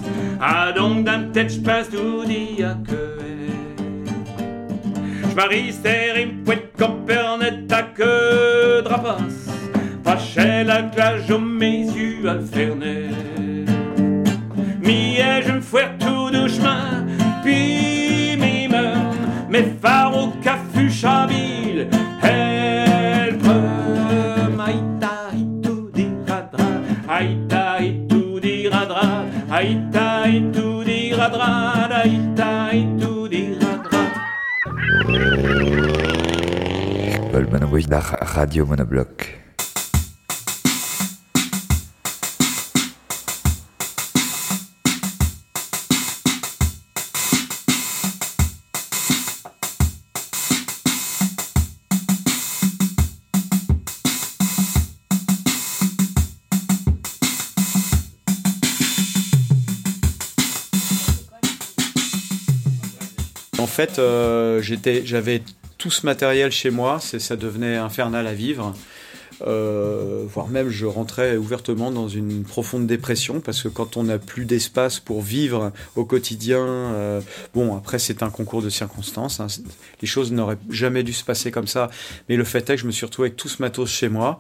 [0.42, 3.18] Ah donc d'un tête je passe tout dit à que
[5.30, 8.82] Je marie et poète copernet à que
[10.04, 13.10] Pas chez la plage aux mes yeux à le fernet
[14.82, 17.06] Mi je me fouette tout doucement
[17.44, 19.16] Puis mi meurt
[19.50, 21.88] Mes phares au cafu chabile
[29.64, 34.04] Aïta tout diradra Aïta tout diradra
[37.32, 39.43] Paul Monobloc, la radio Monobloc.
[63.74, 65.42] Fait, euh, j'avais
[65.78, 68.74] tout ce matériel chez moi, ça devenait infernal à vivre.
[69.46, 74.18] Euh, voire même je rentrais ouvertement dans une profonde dépression parce que quand on n'a
[74.18, 77.20] plus d'espace pour vivre au quotidien, euh,
[77.54, 79.48] bon après c'est un concours de circonstances, hein,
[80.02, 81.90] les choses n'auraient jamais dû se passer comme ça,
[82.30, 84.40] mais le fait est que je me suis retrouvé avec tout ce matos chez moi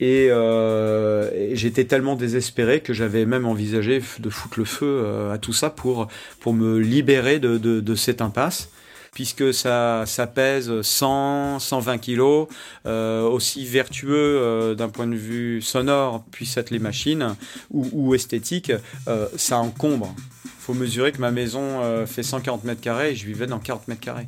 [0.00, 5.52] et, euh, j'étais tellement désespéré que j'avais même envisagé de foutre le feu à tout
[5.52, 6.08] ça pour,
[6.46, 8.68] me libérer de cette impasse
[9.14, 10.04] puisque ça,
[10.34, 12.48] pèse 100, 120 kilos,
[12.86, 17.36] euh, aussi vertueux euh, d'un point de vue sonore puissent être les machines
[17.70, 18.72] ou, esthétique,
[19.08, 20.14] euh, ça encombre.
[20.58, 24.00] faut mesurer que ma maison fait 140 mètres carrés et je vivais dans 40 mètres
[24.00, 24.26] carrés.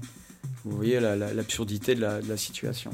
[0.64, 2.90] Vous voyez la- la- l'absurdité de, la, situation.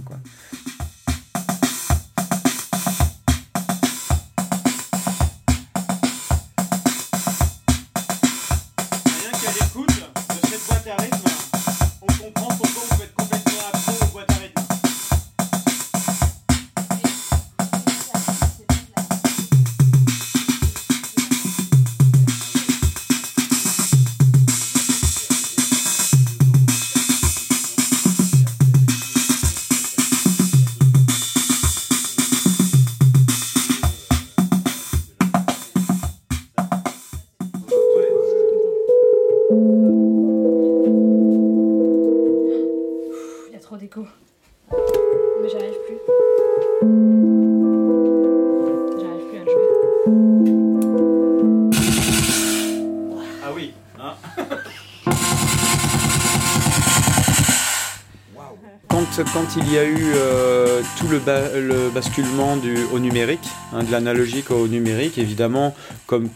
[59.57, 63.91] Il y a eu euh, tout le, ba- le basculement du, au numérique, hein, de
[63.93, 65.75] l'analogique au numérique, évidemment,
[66.07, 66.29] comme,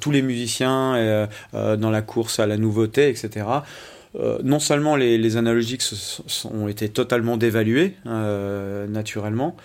[0.00, 3.46] tous les musiciens euh, euh, dans la course à la nouveauté, etc.,
[4.18, 7.94] euh, non seulement les, les analogiques sont, ont été totalement dévalués,
[8.88, 9.56] naturellement,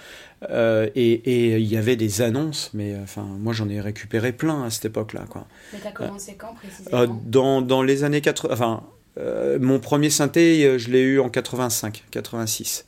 [0.50, 4.64] euh, et et il y avait des annonces, mais enfin, moi j'en ai récupéré plein
[4.64, 5.26] à cette époque-là.
[5.30, 5.46] Quoi.
[5.72, 7.02] Mais t'as commencé quand précisément?
[7.02, 8.84] Euh, dans, dans les années 80, enfin,
[9.20, 12.86] euh, mon premier synthé, euh, je l'ai eu en 85, 86.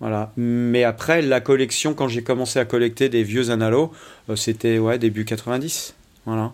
[0.00, 0.32] Voilà.
[0.36, 3.92] Mais après, la collection, quand j'ai commencé à collecter des vieux analos,
[4.28, 5.94] euh, c'était ouais, début 90.
[6.26, 6.52] Voilà.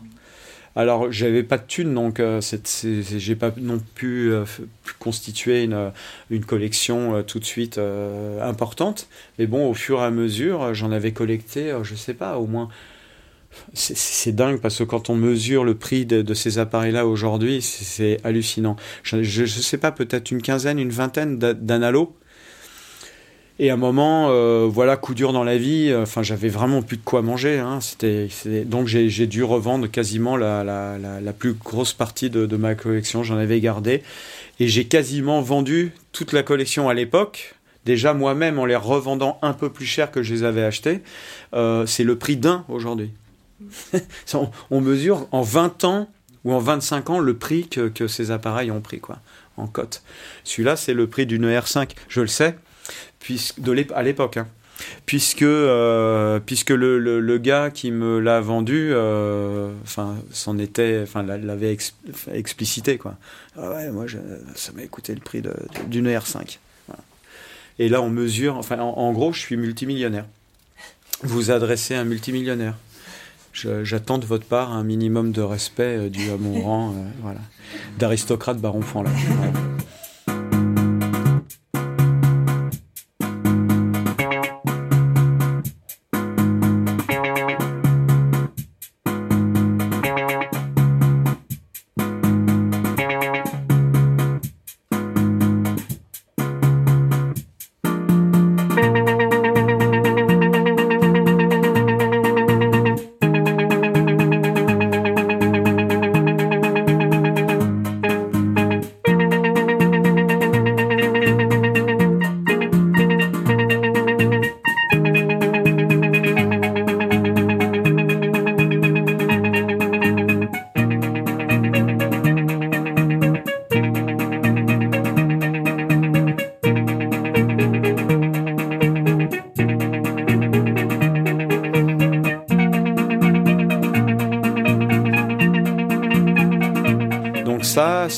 [0.76, 2.40] Alors, j'avais pas de thunes, donc euh,
[2.84, 4.44] j'ai pas non plus euh,
[5.00, 5.90] constituer une,
[6.30, 7.80] une collection tout de suite
[8.40, 9.08] importante.
[9.38, 12.68] Mais bon, au fur et à mesure, j'en avais collecté, je sais pas, au moins
[13.74, 18.76] c'est- dingue parce que quand on mesure le prix de, ces appareils-là aujourd'hui, c'est- hallucinant.
[19.02, 22.16] Je ne sais pas, peut-être une quinzaine, une vingtaine d'a- d'analos.
[23.58, 25.90] Et à un moment, euh, voilà, coup dur dans la vie.
[25.90, 27.58] euh, Enfin, j'avais vraiment plus de quoi manger.
[27.58, 27.78] hein,
[28.64, 33.22] donc j'ai dû revendre quasiment la, plus grosse partie de, de ma collection.
[33.22, 34.02] J'en avais gardé
[34.60, 37.54] et j'ai quasiment vendu toute la collection à l'époque.
[37.84, 41.00] Déjà moi-même en les revendant un peu plus cher que je les avais achetés.
[41.52, 43.10] Euh, c'est le prix d'un aujourd'hui.
[44.70, 46.08] On, mesure en 20 ans
[46.44, 49.18] ou en 25 ans le prix que, que ces appareils ont pris quoi,
[49.56, 50.02] en cote.
[50.44, 52.56] Celui-là, c'est le prix d'une R5, je le sais,
[53.18, 54.36] puisque, de à l'époque.
[54.38, 54.48] hein.
[55.04, 59.70] Puisque, euh, puisque le, le- gars qui me l'a vendu, euh,
[60.58, 61.94] était, l'avait ex-
[62.32, 63.16] explicité quoi.
[63.58, 64.16] Ah moi, je-
[64.54, 65.42] ça m'a coûté le prix
[65.88, 66.58] d'une R5.
[67.78, 70.24] Et là, on mesure, enfin, en, gros, je suis multimillionnaire.
[71.22, 72.74] Vous adressez un multimillionnaire.
[73.52, 77.40] J'attends de votre part un minimum de respect euh, dû à mon rang euh, voilà,
[77.98, 79.10] d'aristocrate baron là.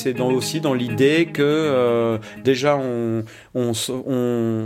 [0.03, 3.23] C'est aussi dans l'idée que euh, déjà on,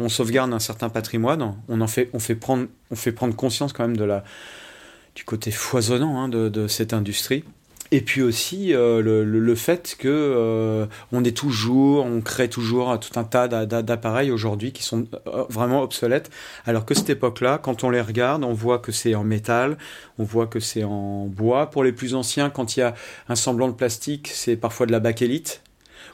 [0.10, 2.68] sauvegarde un certain patrimoine, on fait, prendre,
[3.36, 3.98] conscience quand même
[5.16, 7.44] du côté foisonnant hein, de, cette industrie.
[7.92, 13.18] Et puis aussi euh, le, fait que euh, on est toujours, on crée toujours tout
[13.18, 16.30] un tas d'appareils aujourd'hui qui sont euh, vraiment obsolètes,
[16.66, 19.78] alors que cette époque-là, quand on les regarde, on voit que c'est en métal,
[20.20, 21.70] on voit que c'est en bois.
[21.70, 22.94] Pour les plus anciens, quand il y a
[23.30, 25.62] un semblant de plastique, c'est parfois de la bakélite.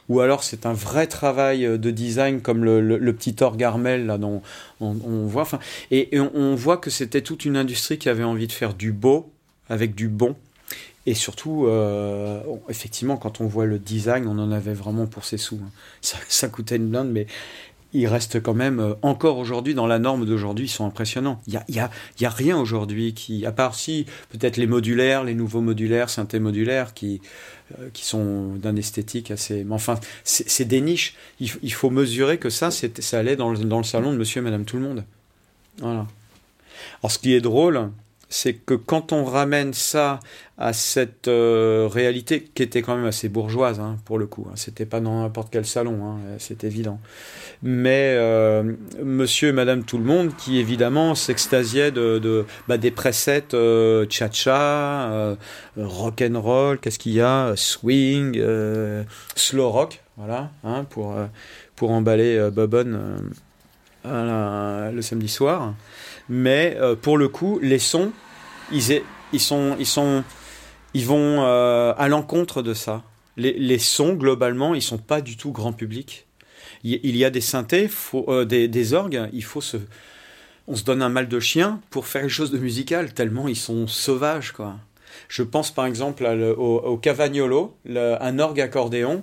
[0.08, 4.42] Ou alors c'est un vrai travail de design comme le, petit orgue Armel là dont
[4.80, 4.92] on,
[5.26, 5.42] voit.
[5.42, 5.58] Enfin,
[5.90, 9.32] et, on voit que c'était toute une industrie qui avait envie de faire du beau
[9.70, 10.36] avec du bon
[11.06, 15.36] et surtout, euh, effectivement, quand on voit le design, on en avait vraiment pour ses
[15.36, 15.60] sous.
[15.62, 15.70] Hein.
[16.28, 17.26] Ça, coûtait une blinde, mais
[17.92, 21.40] ils restent quand même, euh, encore aujourd'hui, dans la norme d'aujourd'hui, ils sont impressionnants.
[21.46, 21.90] Il n'y a,
[22.20, 26.38] y a, rien aujourd'hui qui, à part si, peut-être les modulaires, les nouveaux modulaires, synthé
[26.38, 27.20] modulaires, qui,
[27.78, 29.62] euh, sont d'un esthétique assez.
[29.62, 31.14] Mais enfin, c'est des niches.
[31.38, 34.76] Il, faut mesurer que ça, ça allait dans le salon de monsieur et madame tout
[34.76, 35.04] le monde.
[35.78, 36.06] Voilà.
[37.02, 37.90] Alors, ce qui est drôle,
[38.34, 40.18] c'est que quand on ramène ça
[40.58, 44.54] à cette euh, réalité qui était quand même assez bourgeoise hein, pour le coup, hein.
[44.56, 46.98] c'était pas dans n'importe quel salon, hein, c'est évident.
[47.62, 53.54] Mais euh, Monsieur et Madame tout le monde qui évidemment s'extasiaient de, bah, des presets
[53.54, 55.36] euh, cha-cha,
[55.76, 58.42] rock and roll, qu'est-ce qu'il y a, swing,
[59.36, 60.50] slow rock, voilà,
[60.90, 61.14] pour
[61.76, 63.20] pour emballer Bobon
[64.04, 65.74] le samedi soir.
[66.28, 68.10] Mais pour le coup, les sons
[68.72, 69.76] ils, sont,
[70.94, 73.02] ils, vont euh, à l'encontre de ça.
[73.36, 76.26] Les, sons, globalement, ils sont pas du tout grand public.
[76.82, 79.62] Il, y a des synthés, euh, des, orgues, il faut.
[80.66, 83.56] On se donne un mal de chien pour faire quelque chose de musical, tellement ils
[83.56, 84.76] sont sauvages, quoi.
[85.28, 89.22] Je pense par exemple au, Cavagnolo, un orgue accordéon.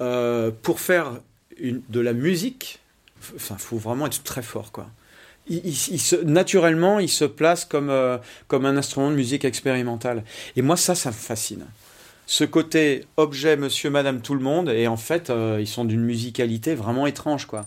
[0.00, 1.20] Euh, pour faire
[1.60, 2.80] de la musique,
[3.36, 4.88] enfin, faut vraiment être très fort, quoi
[5.48, 5.74] il,
[6.24, 8.18] naturellement, il se place comme, euh,
[8.48, 10.24] comme un instrument de musique expérimentale.
[10.56, 11.66] Et moi, ça, ça me fascine.
[12.26, 16.02] Ce côté objet, monsieur, madame, tout le monde, et en fait, euh, ils sont d'une
[16.02, 17.64] musicalité vraiment étrange, quoi.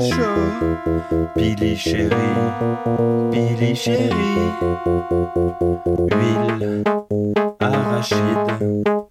[0.00, 1.32] Chaud.
[1.36, 2.10] Billy chéri,
[3.30, 4.10] Billy chéri.
[6.10, 6.82] Huile,
[7.60, 9.01] arachide.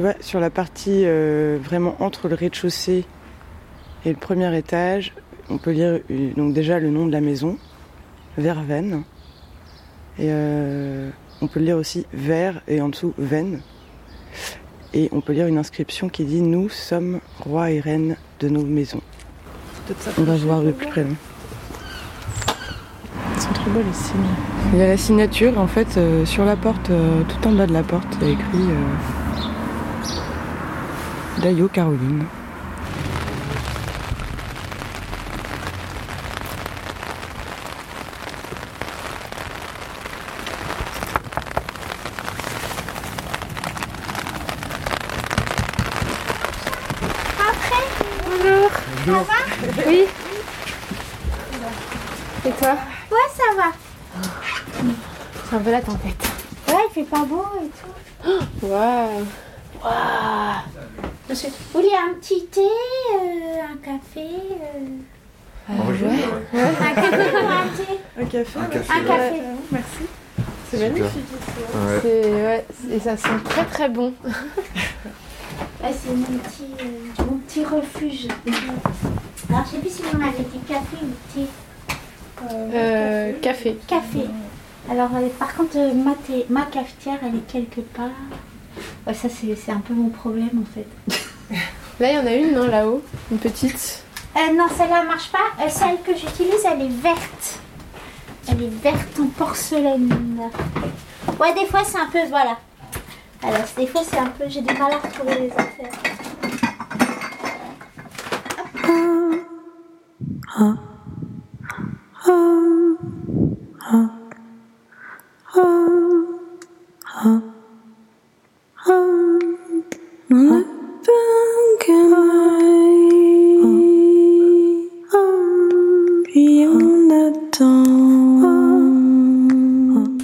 [0.00, 3.04] Tu vois, sur la partie euh, vraiment entre le rez-de-chaussée
[4.06, 5.12] et le premier étage,
[5.50, 7.58] on peut lire euh, donc déjà le nom de la maison,
[8.38, 9.02] Verveine.
[10.18, 11.10] Et euh,
[11.42, 13.60] on peut lire aussi Vert et en dessous Veine.
[14.94, 18.64] Et on peut lire une inscription qui dit Nous sommes rois et reines de nos
[18.64, 19.02] maisons.
[20.16, 21.04] On va voir de plus près.
[23.34, 24.20] Ils sont trop beaux les signes.
[24.72, 27.74] Il y a la signature en fait euh, sur la porte, tout en bas de
[27.74, 28.64] la porte, il y a écrit
[31.40, 32.26] Dayo Caroline.
[47.38, 47.84] Après
[48.26, 48.70] Bonjour.
[49.06, 49.86] Ça va?
[49.86, 50.06] Oui.
[52.44, 52.76] Et toi?
[53.10, 53.72] Ouais, ça va.
[55.48, 56.22] C'est un peu la tempête.
[56.68, 58.66] Ouais, il fait pas beau et tout.
[58.66, 59.26] Waouh.
[59.82, 61.09] Waouh.
[61.30, 64.26] Monsieur, vous voulez un petit thé, euh, un café
[65.70, 66.24] euh, ouais.
[66.60, 68.92] Un café ou un thé Un café Un café.
[68.92, 69.34] Un café.
[69.36, 70.02] Ouais, Merci.
[70.70, 71.24] C'est magnifique
[72.04, 74.12] ouais, et ça sent très très bon.
[74.24, 78.26] Là, c'est mon petit, euh, mon petit refuge.
[79.48, 81.46] Alors, je sais plus si vous m'avez dit café ou thé.
[82.52, 83.78] Euh, café.
[83.86, 84.26] Café.
[84.90, 88.08] Alors, euh, par contre, ma, thé- ma cafetière, elle est quelque part.
[89.06, 90.86] Ouais, ça, c'est c'est un peu mon problème en fait.
[92.00, 94.04] Là, il y en a une, non, là-haut Une petite.
[94.36, 95.62] Euh, non, celle-là marche pas.
[95.62, 97.60] Euh, celle que j'utilise, elle est verte.
[98.48, 100.40] Elle est verte en porcelaine.
[101.38, 102.20] Ouais, des fois, c'est un peu.
[102.28, 102.58] Voilà.
[103.42, 104.44] Alors, des fois, c'est un peu.
[104.48, 105.90] J'ai du mal à retrouver les affaires.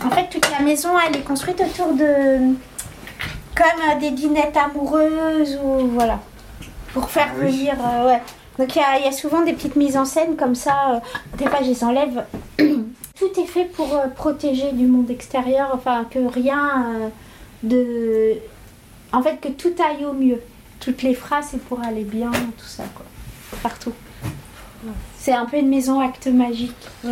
[0.04, 2.54] En fait, toute la maison, elle est construite autour de.
[3.54, 5.88] comme euh, des dinettes amoureuses ou.
[5.88, 6.20] voilà.
[6.94, 7.50] Pour faire oui.
[7.50, 7.74] venir.
[7.80, 8.22] euh, ouais.
[8.58, 10.92] Donc, il y, a- il y a souvent des petites mises en scène comme ça.
[10.94, 10.98] euh,
[11.36, 12.24] des fois, je les enlève.
[12.58, 16.84] Tout est fait pour euh, protéger du monde extérieur, enfin, que rien
[17.62, 18.34] de.
[19.12, 20.40] En fait, que tout aille au mieux.
[20.80, 23.04] Toutes les phrases, c'est pour aller bien, tout ça, quoi.
[23.62, 23.92] Partout.
[25.18, 26.76] C'est un peu une maison acte magique.
[27.02, 27.08] Tout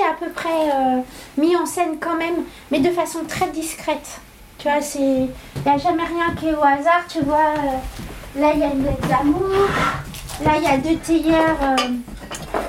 [0.00, 1.00] est à peu près euh,
[1.36, 2.36] mis en scène quand même,
[2.70, 4.20] mais de façon très discrète.
[4.58, 4.98] Tu vois, c'est.
[5.00, 7.54] Il n'y a jamais rien qui est au hasard, tu vois.
[7.58, 9.42] euh, Là, il y a une lettre d'amour.
[10.44, 11.76] Là, il y a deux théières, euh,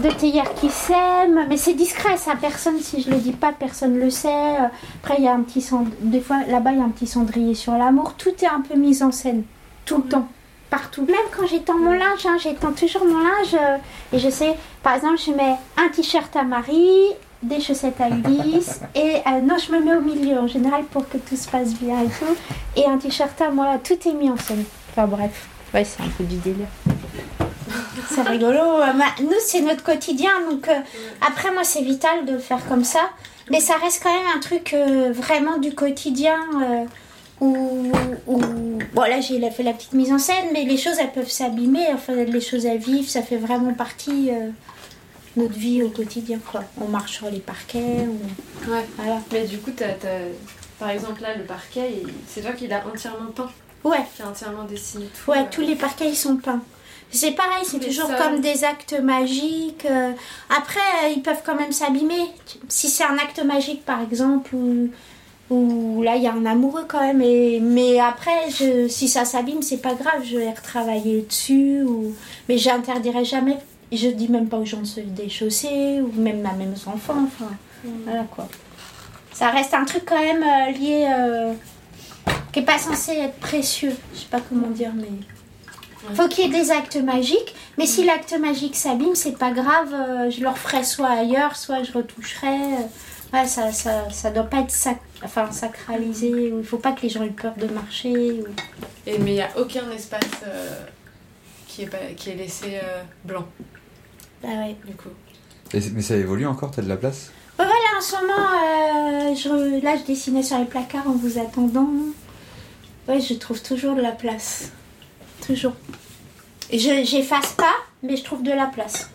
[0.02, 1.46] deux théières qui s'aiment.
[1.50, 2.34] Mais c'est discret, ça.
[2.40, 4.58] Personne, si je le dis pas, personne le sait.
[5.02, 5.86] Après, il y a un petit cend...
[6.02, 8.14] Des fois, là-bas, il y a un petit cendrier sur l'amour.
[8.16, 9.44] Tout est un peu mis en scène.
[9.86, 10.28] Tout le temps.
[10.70, 11.06] Partout.
[11.06, 13.54] Même quand j'étends mon linge, hein, j'étends toujours mon linge.
[13.54, 13.78] euh,
[14.12, 17.10] et je sais, par exemple, je mets un t-shirt à Marie,
[17.44, 18.82] des chaussettes à Ulysse.
[18.96, 21.74] et euh, non, je me mets au milieu en général pour que tout se passe
[21.76, 22.36] bien et tout.
[22.76, 23.78] Et un t-shirt à moi.
[23.84, 24.64] Tout est mis en scène.
[24.92, 25.48] Enfin bref.
[25.74, 26.68] Ouais, c'est un peu du délire.
[28.10, 28.60] C'est rigolo.
[28.82, 30.32] Euh, Nous, c'est notre quotidien.
[30.50, 30.74] Donc, euh,
[31.28, 33.10] après, moi, c'est vital de le faire comme ça.
[33.52, 36.38] Mais ça reste quand même un truc euh, vraiment du quotidien.
[36.62, 36.86] euh,
[37.42, 37.92] où,
[38.28, 38.40] où-
[38.94, 41.88] bon, là, j'ai fait la petite mise en scène, mais les choses, elles peuvent s'abîmer.
[41.94, 44.52] Enfin, les choses à vivre, ça fait vraiment partie de
[45.36, 46.40] notre vie au quotidien.
[46.52, 46.64] Quoi.
[46.80, 48.06] On marche sur les parquets.
[48.08, 48.86] on- Ouais.
[48.98, 49.20] Voilà.
[49.34, 49.88] Mais du coup, t'as-
[50.80, 53.50] par exemple, là, le parquet, il- c'est toi qui l'as entièrement peint.
[53.84, 54.06] Ouais.
[54.16, 55.30] Qui a entièrement dessiné tout.
[55.32, 56.62] Ouais, tous les parquets ils sont peints.
[57.16, 59.86] C'est pareil, c'est toujours comme des actes magiques.
[59.86, 60.11] euh.
[60.49, 62.26] Après, euh, ils peuvent quand même s'abîmer.
[62.68, 64.89] Si c'est un acte magique, par exemple, ou,
[65.51, 67.22] ou là il y a un amoureux quand même.
[67.22, 70.24] Et, mais après, je, si ça s'abîme, c'est pas grave.
[70.26, 71.84] Je vais retravailler dessus.
[71.84, 72.16] Ou,
[72.49, 73.57] mais j'interdirai jamais.
[73.91, 77.28] Je dis même pas aux gens de se déchausser ou même à mes enfants.
[77.28, 77.51] Enfin,
[78.05, 78.47] voilà quoi.
[79.34, 81.07] Ça reste un truc quand même euh, lié.
[81.16, 81.53] euh,
[82.51, 83.95] qui est pas censé être précieux.
[84.16, 85.07] Je sais pas comment dire, mais.
[86.16, 89.93] Faut qu'il y ait des actes magiques, mais si l'acte magique s'abîme, c'est pas grave,
[89.93, 92.47] euh, je le referai soit ailleurs, soit je retoucherai.
[92.47, 96.91] euh, ouais, ça, ça, ça doit pas être sac- enfin, sacralisé, ou il faut pas
[96.91, 98.14] que les gens aient peur de marcher.
[98.41, 98.45] ou-
[99.08, 100.80] Et, mais il n'y a aucun espace euh,
[101.68, 103.45] qui, est pas, qui est laissé euh, blanc.
[104.41, 104.76] Bah ouais.
[104.86, 105.10] Du coup.
[105.74, 107.32] Et mais ça évolue encore, t'as de la place?
[107.58, 111.88] Ouais, voilà, ce moment, euh, je, là, je dessinais sur les placards en vous attendant.
[113.08, 114.72] Ouais, je trouve toujours de la place.
[115.46, 115.74] Toujours.
[116.72, 119.10] Je j'efface pas, mais je trouve de la place.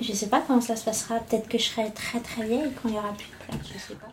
[0.00, 1.20] Je sais pas comment ça se passera.
[1.20, 3.60] Peut-être que je serai très très vieille quand il y aura plus de place.
[3.72, 4.12] Je sais pas.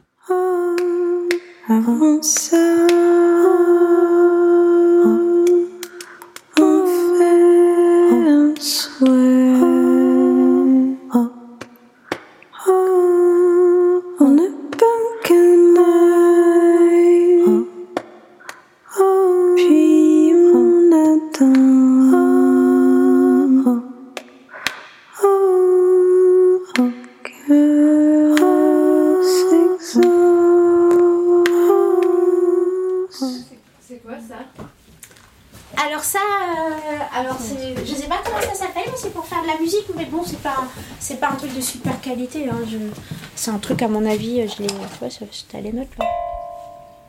[1.69, 2.21] Avant
[43.83, 46.05] à mon avis, euh, je ouais, ça- c'était à les notes là.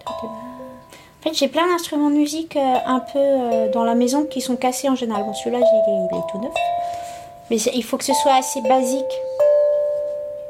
[0.06, 4.40] En fait, j'ai plein d'instruments de musique euh, un peu euh, dans la maison qui
[4.42, 5.24] sont cassés en général.
[5.24, 6.52] Bon, celui-là, j'ai- il est tout neuf,
[7.50, 9.04] mais il faut que ce soit assez basique.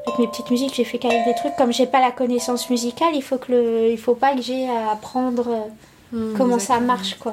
[0.07, 1.55] Avec mes petites musiques, j'ai fait qu'avec des trucs.
[1.57, 4.68] Comme j'ai pas la connaissance musicale, il faut que le, il faut pas que j'ai
[4.68, 5.47] à apprendre
[6.12, 7.33] euh, comment ça marche, quoi.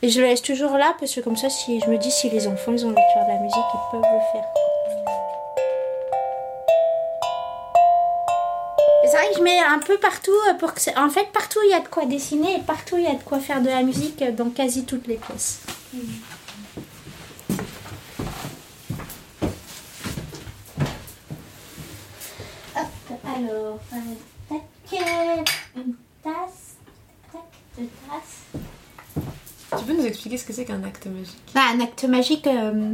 [0.00, 2.28] Et je le laisse toujours là parce que comme ça, si je me dis si
[2.30, 4.44] les enfants ils ont envie de faire de la musique, ils peuvent le faire.
[9.22, 11.70] Vrai que je mets un peu partout euh, pour que c'est- en fait partout il
[11.70, 13.82] y a de quoi dessiner et partout il y a de quoi faire de la
[13.82, 15.60] musique euh, dans quasi toutes les pièces.
[22.76, 22.86] Hop,
[23.24, 23.96] alors, euh,
[24.48, 25.00] tac,
[25.76, 26.76] une tasse,
[27.32, 27.42] tac,
[27.78, 28.62] deux tasses.
[29.78, 31.38] Tu peux nous expliquer ce que c'est qu'un acte magique?
[31.54, 32.46] Bah, un acte magique.
[32.46, 32.92] euh,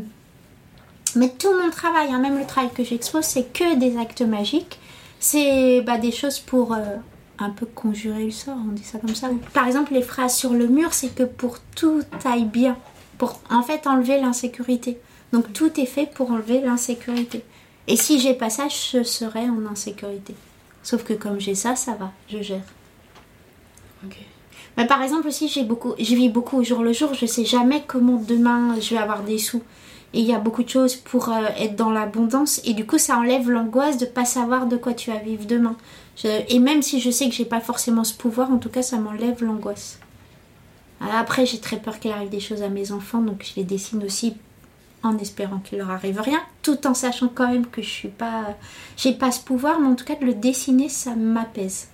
[1.17, 4.79] Mais tout mon travail, hein, même le travail que j'expose, c'est que des actes magiques.
[5.21, 6.97] C'est bah, des choses pour euh,
[7.39, 9.29] un peu conjurer le sort, on dit ça comme ça.
[9.53, 12.77] Par exemple, les phrases sur le mur, c'est que pour tout aille bien,
[13.17, 14.99] pour en fait enlever l'insécurité.
[15.33, 17.45] Donc tout est fait pour enlever l'insécurité.
[17.87, 20.35] Et si j'ai pas ça, je serais en insécurité.
[20.83, 22.63] Sauf que comme j'ai ça, ça va, je gère.
[24.77, 27.13] Mais par exemple aussi, j'ai beaucoup, je vis beaucoup au jour le jour.
[27.13, 29.63] Je sais jamais comment demain je vais avoir des sous.
[30.15, 32.61] Et il y a beaucoup de choses pour euh, être dans l'abondance.
[32.65, 35.77] Et du coup, ça enlève l'angoisse de pas savoir de quoi tu vas vivre demain.
[36.25, 38.97] Et même si je sais que j'ai pas forcément ce pouvoir, en tout cas, ça
[38.99, 40.01] m'enlève l'angoisse.
[41.01, 44.03] Après, j'ai très peur qu'il arrive des choses à mes enfants, donc je les dessine
[44.03, 44.35] aussi
[45.05, 48.57] en espérant qu'il leur arrive rien, tout en sachant quand même que je suis pas,
[48.97, 51.89] j'ai pas ce pouvoir, mais en tout cas de le dessiner, ça m'apaise.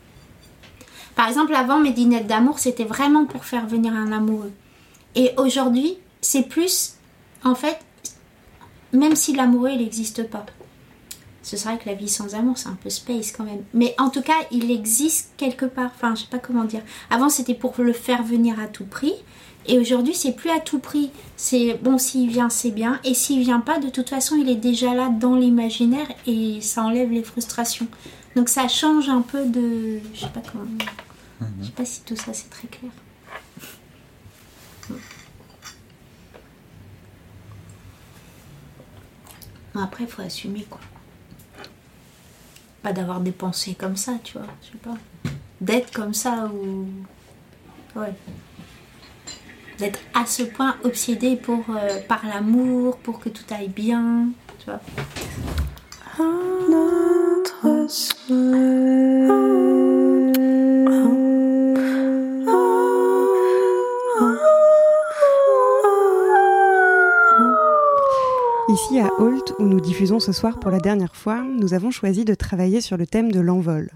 [1.15, 4.53] Par exemple, avant mes dînettes d'amour, c'était vraiment pour faire venir un amoureux.
[5.15, 6.95] Et aujourd'hui, c'est plus,
[7.45, 7.79] en fait,
[8.95, 10.47] même si l'amoureux il n'existe pas.
[11.43, 13.63] Ce serait que la vie sans amour, c'est un peu space quand même.
[13.75, 15.91] Mais en tout cas, il existe quelque part.
[15.95, 16.81] Enfin, je sais pas comment dire.
[17.11, 19.13] Avant, c'était pour le faire venir à tout prix.
[19.67, 21.11] Et aujourd'hui, c'est plus à tout prix.
[21.37, 22.99] C'est bon, s'il vient, c'est bien.
[23.05, 26.83] Et s'il vient pas, de toute façon, il est déjà là dans l'imaginaire et ça
[26.83, 27.89] enlève les frustrations.
[28.37, 30.01] Donc ça change un peu de.
[30.15, 30.65] Je sais pas comment.
[31.61, 32.91] Je sais pas si tout ça c'est très clair.
[39.75, 40.81] Après, il faut assumer quoi.
[42.83, 44.47] Pas d'avoir des pensées comme ça, tu vois.
[44.63, 44.97] Je sais pas.
[45.61, 46.87] D'être comme ça ou.
[47.97, 48.13] Ouais.
[49.79, 54.67] D'être à ce point obsédé pour, euh, par l'amour, pour que tout aille bien, tu
[54.67, 54.81] vois.
[56.69, 59.04] Notre Ici
[70.07, 73.41] ce soir pour la dernière fois, nous avons choisi de travailler sur le thème de
[73.41, 73.91] l'envol.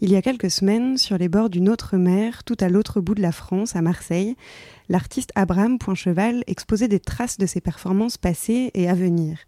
[0.00, 3.16] Il y a quelques semaines, sur les bords d'une autre mer, tout à l'autre bout
[3.16, 4.36] de la France, à Marseille,
[4.88, 9.38] l'artiste Abraham Poincheval exposait des traces de ses performances passées et à venir.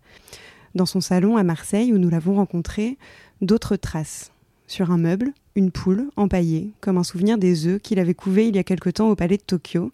[0.74, 2.99] Dans son salon à Marseille, où nous l'avons rencontré,
[3.41, 4.32] d'autres traces.
[4.66, 8.57] Sur un meuble, une poule empaillée, comme un souvenir des œufs qu'il avait couvés il
[8.57, 9.93] y a quelque temps au palais de Tokyo,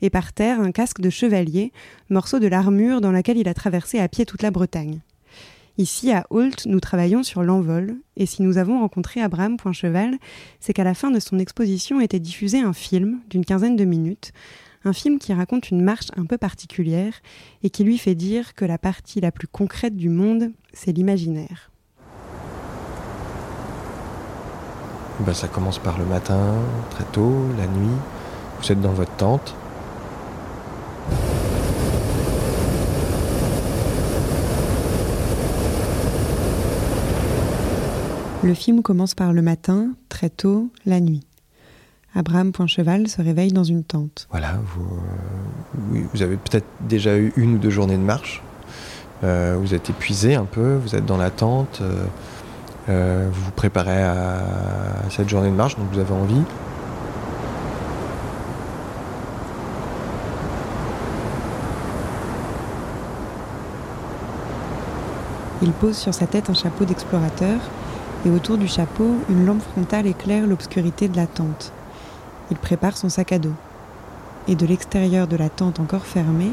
[0.00, 1.72] et par terre un casque de chevalier,
[2.08, 5.00] morceau de l'armure dans laquelle il a traversé à pied toute la Bretagne.
[5.78, 10.16] Ici, à Holt, nous travaillons sur l'envol, et si nous avons rencontré Abraham Poincheval,
[10.58, 14.32] c'est qu'à la fin de son exposition était diffusé un film d'une quinzaine de minutes,
[14.86, 17.12] un film qui raconte une marche un peu particulière
[17.62, 21.70] et qui lui fait dire que la partie la plus concrète du monde, c'est l'imaginaire.
[25.20, 26.54] Bah, ça commence par le matin,
[26.88, 27.96] très tôt, la nuit.
[28.62, 29.54] Vous êtes dans votre tente.
[38.46, 41.26] Le film commence par le matin, très tôt, la nuit.
[42.14, 44.28] Abraham Poincheval se réveille dans une tente.
[44.30, 44.84] Voilà, vous,
[45.96, 48.44] euh, vous avez peut-être déjà eu une ou deux journées de marche.
[49.24, 52.04] Euh, vous êtes épuisé un peu, vous êtes dans la tente, euh,
[52.88, 56.42] euh, vous vous préparez à, à cette journée de marche, donc vous avez envie.
[65.62, 67.58] Il pose sur sa tête un chapeau d'explorateur
[68.24, 71.72] et autour du chapeau, une lampe frontale éclaire l'obscurité de la tente.
[72.50, 73.54] Il prépare son sac à dos.
[74.48, 76.52] Et de l'extérieur de la tente encore fermée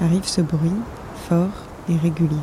[0.00, 0.72] arrive ce bruit
[1.28, 1.48] fort
[1.88, 2.36] et régulier.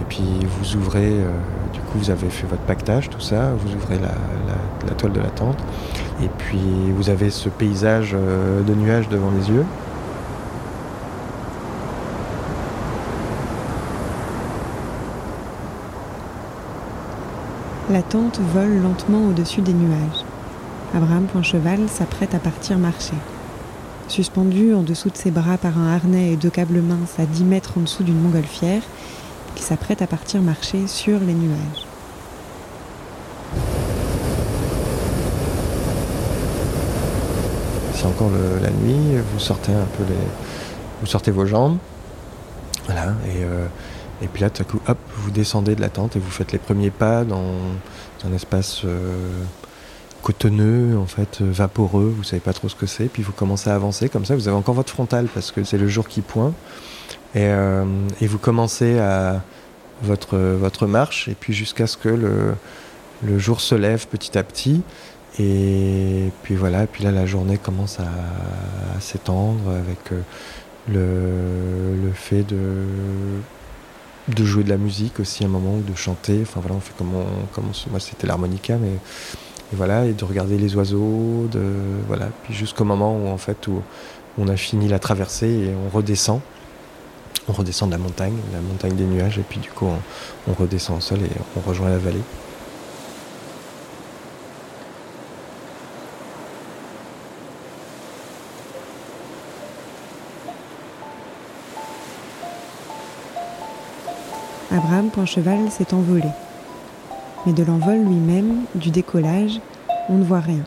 [0.00, 1.30] Et puis vous ouvrez, euh,
[1.72, 5.58] du vous avez fait votre pactage, tout ça, vous ouvrez la toile de la tente,
[6.22, 9.64] et puis vous avez ce paysage euh, de nuages devant les yeux.
[17.90, 20.24] La tente vole lentement au-dessus des nuages.
[20.94, 23.14] Abraham Poincheval s'apprête à partir marcher.
[24.08, 27.44] Suspendu en dessous de ses bras par un harnais et deux câbles minces à 10
[27.44, 28.82] mètres en dessous d'une montgolfière,
[29.56, 31.83] il s'apprête à partir marcher sur les nuages.
[38.04, 40.18] C'est encore la nuit, vous sortez un peu les,
[41.00, 41.78] vous sortez vos jambes,
[42.84, 43.64] voilà, et, euh,
[44.20, 46.52] et puis là tout à coup, hop, vous descendez de la tente et vous faites
[46.52, 47.54] les premiers pas dans
[48.26, 49.30] un espace euh,
[50.20, 53.70] cotonneux, en fait, euh, vaporeux, vous savez pas trop ce que c'est, puis vous commencez
[53.70, 56.20] à avancer comme ça, vous avez encore votre frontal parce que c'est le jour qui
[56.20, 56.52] pointe,
[57.34, 57.48] et,
[58.20, 59.40] et vous commencez à
[60.02, 62.54] votre, votre marche, et puis jusqu'à ce que le,
[63.22, 64.82] le jour se lève petit à petit,
[65.38, 72.84] et puis voilà, puis là la journée commence à, s'étendre avec euh, le, fait de,
[74.28, 76.94] de jouer de la musique aussi à un moment, de chanter, enfin voilà, on fait
[76.96, 77.10] comme
[77.90, 78.92] moi c'était l'harmonica, mais
[79.72, 81.62] et voilà, et de regarder les oiseaux, de
[82.06, 83.82] voilà, puis jusqu'au moment où en fait où
[84.38, 86.40] on a fini la traversée et on redescend.
[87.48, 90.54] On redescend de la montagne, la montagne des nuages, et puis du coup on, on
[90.54, 92.22] redescend au sol et on rejoint la vallée.
[104.74, 106.26] Abraham Poincheval s'est envolé.
[107.46, 109.60] Mais de l'envol lui-même, du décollage,
[110.08, 110.64] on ne voit rien.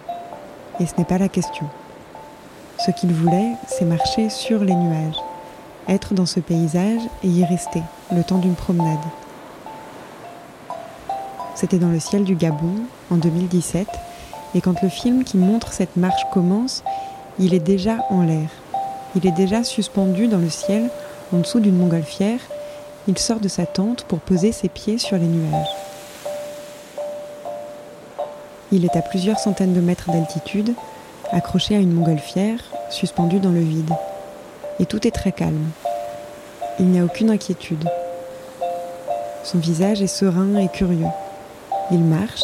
[0.79, 1.65] Et ce n'est pas la question.
[2.79, 5.17] Ce qu'il voulait, c'est marcher sur les nuages,
[5.89, 7.81] être dans ce paysage et y rester,
[8.15, 8.97] le temps d'une promenade.
[11.55, 12.75] C'était dans le ciel du Gabon,
[13.11, 13.89] en 2017,
[14.55, 16.81] et quand le film qui montre cette marche commence,
[17.39, 18.47] il est déjà en l'air.
[19.15, 20.89] Il est déjà suspendu dans le ciel,
[21.33, 22.39] en dessous d'une montgolfière,
[23.07, 25.75] il sort de sa tente pour poser ses pieds sur les nuages.
[28.71, 30.73] Il est à plusieurs centaines de mètres d'altitude,
[31.31, 33.93] accroché à une montgolfière, suspendu dans le vide.
[34.79, 35.71] Et tout est très calme.
[36.79, 37.89] Il n'y a aucune inquiétude.
[39.43, 41.07] Son visage est serein et curieux.
[41.91, 42.43] Il marche,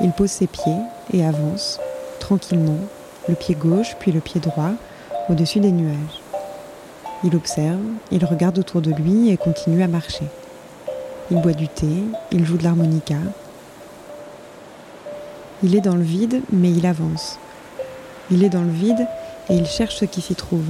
[0.00, 0.78] il pose ses pieds
[1.12, 1.80] et avance,
[2.20, 2.78] tranquillement,
[3.28, 4.70] le pied gauche puis le pied droit,
[5.28, 6.20] au-dessus des nuages.
[7.24, 10.26] Il observe, il regarde autour de lui et continue à marcher.
[11.30, 11.88] Il boit du thé,
[12.30, 13.16] il joue de l'harmonica.
[15.62, 17.38] Il est dans le vide, mais il avance.
[18.30, 19.06] Il est dans le vide
[19.48, 20.66] et il cherche ce qui s'y trouve.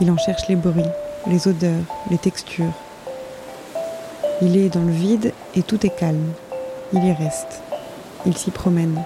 [0.00, 0.82] Il en cherche les bruits,
[1.26, 2.72] les odeurs, les textures.
[4.40, 6.32] Il est dans le vide et tout est calme.
[6.92, 7.62] Il y reste.
[8.24, 9.02] Il s'y promène.